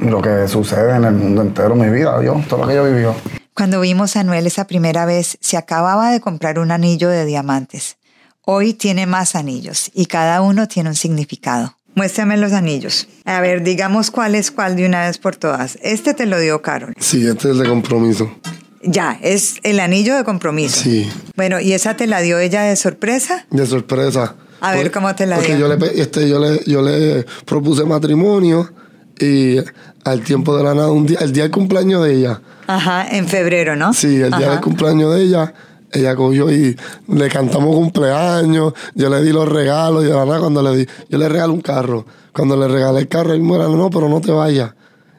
lo 0.00 0.22
que 0.22 0.48
sucede 0.48 0.96
en 0.96 1.04
el 1.04 1.14
mundo 1.14 1.42
entero, 1.42 1.74
mi 1.74 1.88
vida, 1.88 2.22
yo, 2.22 2.40
todo 2.48 2.62
lo 2.62 2.68
que 2.68 2.74
yo 2.74 2.84
viví. 2.84 3.39
Cuando 3.60 3.82
vimos 3.82 4.16
a 4.16 4.20
Anuel 4.20 4.46
esa 4.46 4.66
primera 4.66 5.04
vez, 5.04 5.36
se 5.42 5.58
acababa 5.58 6.10
de 6.12 6.20
comprar 6.22 6.58
un 6.58 6.70
anillo 6.70 7.10
de 7.10 7.26
diamantes. 7.26 7.98
Hoy 8.46 8.72
tiene 8.72 9.04
más 9.04 9.34
anillos 9.36 9.90
y 9.92 10.06
cada 10.06 10.40
uno 10.40 10.66
tiene 10.66 10.88
un 10.88 10.94
significado. 10.94 11.76
Muéstrame 11.94 12.38
los 12.38 12.52
anillos. 12.54 13.06
A 13.26 13.42
ver, 13.42 13.62
digamos 13.62 14.10
cuál 14.10 14.34
es 14.34 14.50
cuál 14.50 14.76
de 14.76 14.86
una 14.86 15.04
vez 15.06 15.18
por 15.18 15.36
todas. 15.36 15.76
Este 15.82 16.14
te 16.14 16.24
lo 16.24 16.40
dio 16.40 16.62
Carol. 16.62 16.94
Sí, 16.98 17.26
este 17.26 17.48
es 17.50 17.56
el 17.56 17.58
de 17.58 17.68
compromiso. 17.68 18.34
Ya, 18.82 19.18
es 19.20 19.56
el 19.62 19.78
anillo 19.80 20.16
de 20.16 20.24
compromiso. 20.24 20.80
Sí. 20.80 21.06
Bueno, 21.36 21.60
¿y 21.60 21.74
esa 21.74 21.94
te 21.98 22.06
la 22.06 22.22
dio 22.22 22.38
ella 22.38 22.62
de 22.62 22.76
sorpresa? 22.76 23.44
De 23.50 23.66
sorpresa. 23.66 24.36
A 24.62 24.72
ver, 24.72 24.90
¿cómo 24.90 25.14
te 25.14 25.26
la 25.26 25.36
porque 25.36 25.56
dio? 25.56 25.68
yo 25.68 25.68
le, 25.68 25.76
pe- 25.76 26.00
este, 26.00 26.26
yo, 26.26 26.38
le, 26.38 26.62
yo 26.64 26.80
le 26.80 27.26
propuse 27.44 27.84
matrimonio 27.84 28.72
y 29.20 29.58
al 30.04 30.22
tiempo 30.22 30.56
de 30.56 30.64
la 30.64 30.74
nada, 30.74 30.90
un 30.90 31.06
día, 31.06 31.18
el 31.20 31.32
día 31.32 31.44
del 31.44 31.52
cumpleaños 31.52 32.02
de 32.04 32.14
ella, 32.14 32.40
Ajá, 32.66 33.06
en 33.10 33.26
febrero, 33.28 33.76
¿no? 33.76 33.92
sí, 33.92 34.16
el 34.20 34.30
día 34.30 34.38
Ajá. 34.46 34.50
del 34.52 34.60
cumpleaños 34.60 35.14
de 35.14 35.22
ella, 35.22 35.52
ella 35.92 36.14
cogió 36.16 36.50
y 36.52 36.76
le 37.08 37.28
cantamos 37.28 37.74
cumpleaños, 37.74 38.72
yo 38.94 39.10
le 39.10 39.22
di 39.22 39.32
los 39.32 39.48
regalos 39.48 40.04
y 40.04 40.06
de 40.06 40.14
la 40.14 40.24
nada 40.24 40.38
cuando 40.40 40.62
le 40.62 40.76
di, 40.78 40.86
yo 41.08 41.18
le 41.18 41.28
regalé 41.28 41.52
un 41.52 41.60
carro. 41.60 42.06
Cuando 42.32 42.56
le 42.56 42.68
regalé 42.68 43.00
el 43.00 43.08
carro, 43.08 43.32
él 43.32 43.42
me 43.42 43.56
era, 43.56 43.66
no, 43.68 43.90
pero 43.90 44.08
no 44.08 44.20
te 44.20 44.30
vayas. 44.30 44.70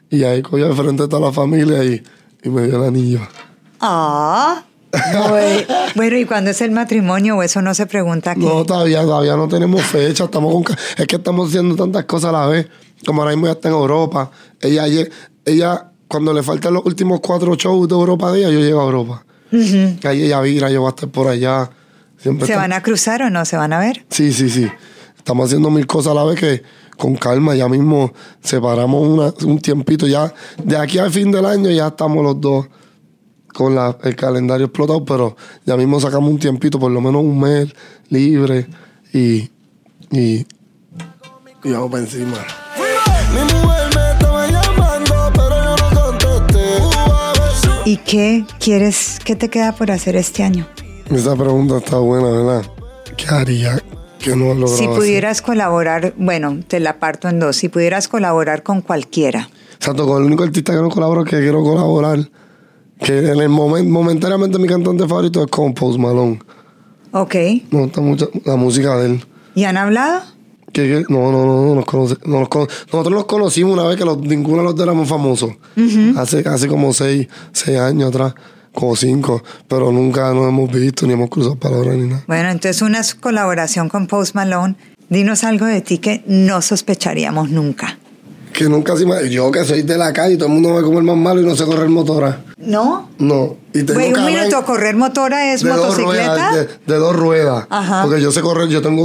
Y 0.08 0.24
ahí 0.24 0.40
cogió 0.40 0.68
de 0.68 0.74
frente 0.74 1.02
a 1.02 1.08
toda 1.08 1.26
la 1.26 1.32
familia 1.32 1.84
y, 1.84 2.02
y 2.42 2.48
me 2.48 2.62
dio 2.66 2.76
el 2.82 2.88
anillo. 2.88 3.20
Ah. 3.80 4.62
Bue- 4.92 5.66
Bueno, 5.94 6.16
¿y 6.16 6.24
cuándo 6.24 6.50
es 6.50 6.60
el 6.62 6.70
matrimonio 6.70 7.36
o 7.36 7.42
eso 7.42 7.60
no 7.62 7.74
se 7.74 7.86
pregunta 7.86 8.32
aquí? 8.32 8.40
No, 8.44 8.64
todavía, 8.64 9.02
todavía 9.02 9.36
no 9.36 9.46
tenemos 9.48 9.82
fecha. 9.82 10.24
Estamos 10.24 10.52
con, 10.54 10.76
es 10.96 11.06
que 11.06 11.16
estamos 11.16 11.48
haciendo 11.50 11.76
tantas 11.76 12.04
cosas 12.04 12.30
a 12.30 12.32
la 12.32 12.46
vez. 12.46 12.66
Como 13.06 13.22
ahora 13.22 13.32
mismo 13.34 13.46
ya 13.46 13.52
está 13.52 13.68
en 13.68 13.74
Europa. 13.74 14.30
Ella, 14.60 14.84
ella 15.44 15.88
cuando 16.08 16.32
le 16.32 16.42
faltan 16.42 16.74
los 16.74 16.84
últimos 16.84 17.20
cuatro 17.20 17.54
shows 17.54 17.88
de 17.88 17.94
Europa 17.94 18.30
de 18.32 18.40
ella, 18.40 18.50
yo 18.50 18.60
llego 18.60 18.80
a 18.80 18.84
Europa. 18.84 19.24
Ahí 20.04 20.22
ella 20.22 20.40
vira, 20.40 20.70
yo 20.70 20.80
voy 20.80 20.88
a 20.88 20.90
estar 20.90 21.08
por 21.08 21.28
allá. 21.28 21.70
Siempre 22.18 22.46
¿Se 22.46 22.52
está- 22.52 22.62
van 22.62 22.72
a 22.72 22.82
cruzar 22.82 23.22
o 23.22 23.30
no 23.30 23.44
se 23.44 23.56
van 23.56 23.72
a 23.72 23.78
ver? 23.78 24.04
Sí, 24.10 24.32
sí, 24.32 24.48
sí. 24.48 24.68
Estamos 25.16 25.46
haciendo 25.46 25.70
mil 25.70 25.86
cosas 25.86 26.12
a 26.12 26.14
la 26.14 26.24
vez 26.24 26.38
que 26.38 26.62
con 26.96 27.16
calma. 27.16 27.54
Ya 27.54 27.68
mismo 27.68 28.12
separamos 28.42 29.06
una- 29.08 29.34
un 29.46 29.58
tiempito. 29.58 30.06
Ya 30.06 30.32
de 30.62 30.76
aquí 30.76 30.98
al 30.98 31.10
fin 31.10 31.30
del 31.32 31.44
año 31.46 31.70
ya 31.70 31.88
estamos 31.88 32.22
los 32.22 32.40
dos 32.40 32.66
con 33.52 33.74
la- 33.74 33.96
el 34.04 34.14
calendario 34.16 34.66
explotado, 34.66 35.04
pero 35.04 35.36
ya 35.66 35.76
mismo 35.76 35.98
sacamos 36.00 36.30
un 36.30 36.38
tiempito, 36.38 36.78
por 36.78 36.90
lo 36.92 37.00
menos 37.00 37.22
un 37.22 37.38
mes 37.40 37.68
libre 38.08 38.66
y, 39.12 39.50
y, 40.10 40.46
y 41.64 41.70
vamos 41.70 41.90
para 41.90 42.02
encima. 42.04 42.38
¿Y 47.84 47.96
qué 47.98 48.44
quieres, 48.58 49.18
qué 49.24 49.36
te 49.36 49.48
queda 49.48 49.72
por 49.72 49.90
hacer 49.90 50.16
este 50.16 50.42
año? 50.42 50.66
Esa 51.10 51.36
pregunta 51.36 51.78
está 51.78 51.98
buena, 51.98 52.30
¿verdad? 52.30 52.62
¿Qué 53.16 53.26
haría 53.28 53.82
que 54.18 54.36
no 54.36 54.54
lo 54.54 54.68
Si 54.68 54.86
pudieras 54.86 55.42
colaborar, 55.42 56.14
bueno, 56.16 56.60
te 56.66 56.80
la 56.80 56.98
parto 56.98 57.28
en 57.28 57.40
dos, 57.40 57.56
si 57.56 57.68
pudieras 57.68 58.08
colaborar 58.08 58.62
con 58.62 58.80
cualquiera, 58.80 59.48
Exacto, 59.82 60.06
con 60.06 60.22
el 60.22 60.26
único 60.28 60.44
artista 60.44 60.72
que 60.72 60.80
no 60.80 60.88
colaboro 60.88 61.24
que 61.24 61.40
quiero 61.40 61.60
colaborar. 61.64 62.20
Que 63.00 63.18
en 63.18 63.40
el 63.40 63.48
momento, 63.48 63.90
momentáneamente 63.90 64.56
mi 64.60 64.68
cantante 64.68 65.08
favorito 65.08 65.42
es 65.42 65.48
con 65.48 65.74
Post 65.74 65.98
Malone. 65.98 66.38
Ok. 67.10 67.34
Me 67.34 67.80
gusta 67.80 68.00
mucho 68.00 68.30
la 68.44 68.54
música 68.54 68.96
de 68.98 69.06
él. 69.06 69.24
¿Y 69.56 69.64
han 69.64 69.76
hablado? 69.76 70.22
Que, 70.72 70.82
que- 70.88 71.04
no, 71.08 71.30
no, 71.30 71.44
no, 71.44 71.64
no 71.66 71.74
nos 71.74 71.84
conoce- 71.84 72.18
no 72.24 72.40
nos 72.40 72.48
cono- 72.48 72.66
nosotros 72.92 73.12
nos 73.14 73.24
conocimos 73.26 73.74
una 73.74 73.84
vez 73.88 73.96
que 73.96 74.04
los, 74.04 74.18
ninguno 74.18 74.58
de 74.58 74.64
los 74.64 74.74
dos 74.74 74.84
éramos 74.84 75.08
famosos. 75.08 75.50
hace, 76.16 76.40
hace 76.48 76.68
como 76.68 76.92
seis, 76.92 77.28
seis 77.52 77.78
años 77.78 78.08
atrás, 78.08 78.34
como 78.72 78.96
cinco, 78.96 79.42
pero 79.68 79.92
nunca 79.92 80.32
nos 80.32 80.48
hemos 80.48 80.72
visto 80.72 81.06
ni 81.06 81.12
hemos 81.12 81.28
cruzado 81.28 81.56
palabras 81.56 81.96
ni 81.96 82.08
nada. 82.08 82.24
Bueno, 82.26 82.48
entonces 82.50 82.80
una 82.80 83.00
colaboración 83.20 83.88
con 83.88 84.06
Post 84.06 84.34
Malone. 84.34 84.76
Dinos 85.10 85.44
algo 85.44 85.66
de 85.66 85.82
ti 85.82 85.98
que 85.98 86.24
no 86.26 86.62
sospecharíamos 86.62 87.50
nunca. 87.50 87.98
Que 88.54 88.64
nunca 88.64 88.96
se 88.96 89.04
me... 89.04 89.28
Yo 89.28 89.50
que 89.50 89.62
soy 89.64 89.82
de 89.82 89.98
la 89.98 90.10
calle 90.14 90.34
y 90.34 90.36
todo 90.38 90.46
el 90.48 90.54
mundo 90.54 90.70
me 90.70 90.76
ve 90.76 90.82
como 90.82 90.98
el 90.98 91.04
más 91.04 91.16
malo 91.18 91.42
y 91.42 91.44
no 91.44 91.54
sé 91.54 91.64
correr 91.66 91.88
motora. 91.90 92.40
¿No? 92.64 93.10
No. 93.18 93.56
Y 93.74 93.82
tengo 93.82 93.94
Güey, 93.94 94.12
un 94.12 94.24
minuto, 94.24 94.64
correr 94.64 94.94
motora 94.94 95.52
es 95.52 95.62
de 95.62 95.70
dos 95.70 95.78
motocicleta. 95.98 96.34
ruedas, 96.50 96.54
de, 96.86 96.92
de 96.94 96.98
dos 97.00 97.16
ruedas. 97.16 97.66
Ajá. 97.70 98.02
Porque 98.04 98.20
yo 98.20 98.30
sé 98.30 98.40
correr, 98.40 98.68
yo 98.68 98.80
tengo 98.82 99.02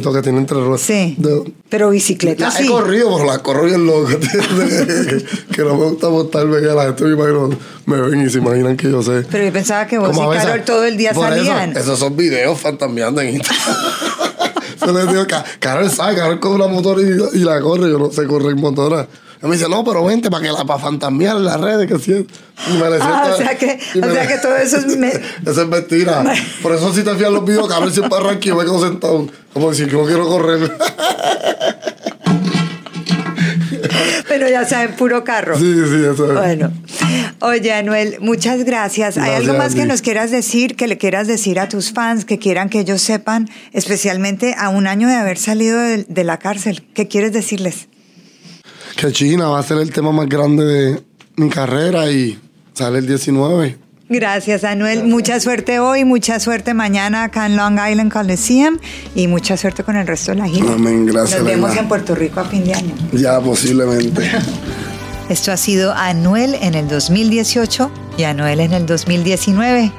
todo 0.00 0.12
que 0.14 0.22
tienen 0.22 0.46
tres 0.46 0.60
ruedas. 0.60 0.80
Sí. 0.82 1.16
De- 1.18 1.52
Pero 1.68 1.90
bicicleta 1.90 2.44
La 2.44 2.50
sí. 2.52 2.64
he 2.64 2.68
corrido, 2.68 3.12
pero 3.16 3.26
la 3.30 3.38
corro 3.38 3.64
bien 3.64 3.84
loca. 3.86 4.12
¿entiendes? 4.12 5.24
que 5.54 5.62
no 5.62 5.76
me 5.76 5.84
gusta 5.86 6.08
montarme, 6.08 6.60
que 6.60 6.66
la 6.66 6.84
gente 6.84 7.04
me, 7.04 7.10
imagino, 7.14 7.50
me 7.86 8.00
ven 8.00 8.26
y 8.26 8.30
se 8.30 8.38
imaginan 8.38 8.76
que 8.76 8.90
yo 8.90 9.02
sé. 9.02 9.22
Pero 9.30 9.44
yo 9.44 9.52
pensaba 9.52 9.86
que 9.86 9.98
vos 9.98 10.10
Como 10.10 10.32
y 10.32 10.36
Carol 10.36 10.62
todo 10.64 10.84
el 10.84 10.96
día 10.96 11.12
por 11.12 11.26
eso, 11.32 11.36
salían. 11.46 11.76
esos 11.76 11.98
son 11.98 12.16
videos 12.16 12.60
fantasmeando 12.60 13.20
en 13.22 13.36
Instagram. 13.36 13.76
Yo 14.86 14.92
les 14.92 15.08
digo, 15.08 15.26
"Ca- 15.28 15.44
Carol 15.58 15.90
sabe, 15.90 16.14
Carol 16.16 16.40
coge 16.40 16.58
la 16.58 16.66
motora 16.66 17.02
y, 17.02 17.38
y 17.38 17.40
la 17.40 17.60
corre, 17.60 17.90
yo 17.90 17.98
no 17.98 18.10
sé 18.10 18.26
correr 18.26 18.56
motora. 18.56 19.06
Y 19.42 19.46
me 19.46 19.56
dice, 19.56 19.68
no, 19.70 19.82
pero 19.84 20.04
vente 20.04 20.30
para 20.30 20.42
que 20.44 20.52
la 20.52 20.64
para 20.66 20.78
fantasmear 20.78 21.36
en 21.38 21.44
las 21.46 21.58
redes, 21.60 21.88
que 21.90 21.98
sí. 21.98 22.26
Ah, 23.00 23.30
o 23.32 23.36
sea 23.38 23.56
que- 23.56 23.78
o 24.02 24.10
sea 24.12 24.26
que 24.28 24.36
todo 24.38 24.54
eso 24.56 24.76
es 24.76 24.96
me- 24.98 25.08
eso 25.46 25.62
es 25.62 25.68
mentira. 25.68 26.22
Por 26.62 26.72
eso 26.74 26.92
si 26.92 27.02
te 27.02 27.14
fías 27.14 27.30
los 27.32 27.44
videos, 27.44 27.66
Carol 27.68 27.90
siempre 27.92 28.18
arranca 28.18 28.48
y 28.48 28.52
me 28.52 28.64
quedo 28.64 28.80
sentado. 28.86 29.26
Como 29.54 29.72
si 29.72 29.86
no 29.86 30.04
quiero 30.04 30.26
correr. 30.28 30.70
Pero 34.28 34.48
ya 34.48 34.64
saben, 34.64 34.94
puro 34.96 35.24
carro. 35.24 35.58
sí, 35.58 35.64
sí, 35.74 36.04
eso 36.12 36.32
es. 36.32 36.38
Bueno, 36.38 36.70
oye 37.40 37.72
Anuel, 37.72 38.18
muchas 38.20 38.64
gracias. 38.64 39.18
¿Hay 39.18 39.32
algo 39.34 39.54
a 39.54 39.56
más 39.58 39.74
que 39.74 39.86
nos 39.86 40.02
quieras 40.02 40.30
decir, 40.30 40.76
que 40.76 40.86
le 40.86 40.98
quieras 40.98 41.26
decir 41.26 41.58
a 41.58 41.68
tus 41.68 41.92
fans, 41.92 42.24
que 42.24 42.38
quieran 42.38 42.68
que 42.68 42.80
ellos 42.80 43.02
sepan, 43.02 43.48
especialmente 43.72 44.54
a 44.56 44.68
un 44.68 44.86
año 44.86 45.08
de 45.08 45.14
haber 45.14 45.36
salido 45.38 45.78
de, 45.80 46.04
de 46.08 46.24
la 46.24 46.38
cárcel? 46.38 46.84
¿Qué 46.94 47.08
quieres 47.08 47.32
decirles? 47.32 47.88
Que 48.96 49.12
China 49.12 49.48
va 49.48 49.58
a 49.60 49.62
ser 49.62 49.78
el 49.78 49.90
tema 49.92 50.12
más 50.12 50.28
grande 50.28 50.64
de 50.64 51.02
mi 51.36 51.48
carrera 51.48 52.10
y 52.10 52.38
sale 52.74 52.98
el 52.98 53.06
19. 53.06 53.78
Gracias, 54.08 54.64
Anuel. 54.64 55.04
Mucha 55.04 55.38
suerte 55.38 55.78
hoy, 55.78 56.04
mucha 56.04 56.40
suerte 56.40 56.74
mañana 56.74 57.24
acá 57.24 57.46
en 57.46 57.56
Long 57.56 57.78
Island 57.78 58.12
Coliseum 58.12 58.78
y 59.14 59.28
mucha 59.28 59.56
suerte 59.56 59.84
con 59.84 59.96
el 59.96 60.06
resto 60.06 60.32
de 60.32 60.38
la 60.38 60.48
gira. 60.48 60.72
Amén, 60.72 61.06
gracias, 61.06 61.38
Nos 61.40 61.48
vemos 61.48 61.70
Elena. 61.70 61.82
en 61.82 61.88
Puerto 61.88 62.14
Rico 62.16 62.40
a 62.40 62.44
fin 62.44 62.64
de 62.64 62.74
año. 62.74 62.92
Ya, 63.12 63.40
posiblemente. 63.40 64.28
Esto 65.28 65.52
ha 65.52 65.56
sido 65.56 65.92
Anuel 65.92 66.56
en 66.60 66.74
el 66.74 66.88
2018 66.88 67.88
y 68.18 68.24
Anuel 68.24 68.58
en 68.58 68.72
el 68.72 68.84
2019. 68.84 69.92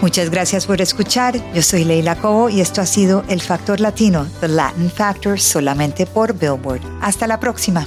Muchas 0.00 0.30
gracias 0.30 0.64
por 0.64 0.80
escuchar. 0.80 1.38
Yo 1.54 1.62
soy 1.62 1.84
Leila 1.84 2.16
Cobo 2.16 2.48
y 2.48 2.62
esto 2.62 2.80
ha 2.80 2.86
sido 2.86 3.22
El 3.28 3.42
Factor 3.42 3.78
Latino, 3.78 4.26
The 4.40 4.48
Latin 4.48 4.90
Factor, 4.90 5.38
solamente 5.38 6.06
por 6.06 6.32
Billboard. 6.32 6.80
Hasta 7.02 7.26
la 7.26 7.38
próxima. 7.38 7.86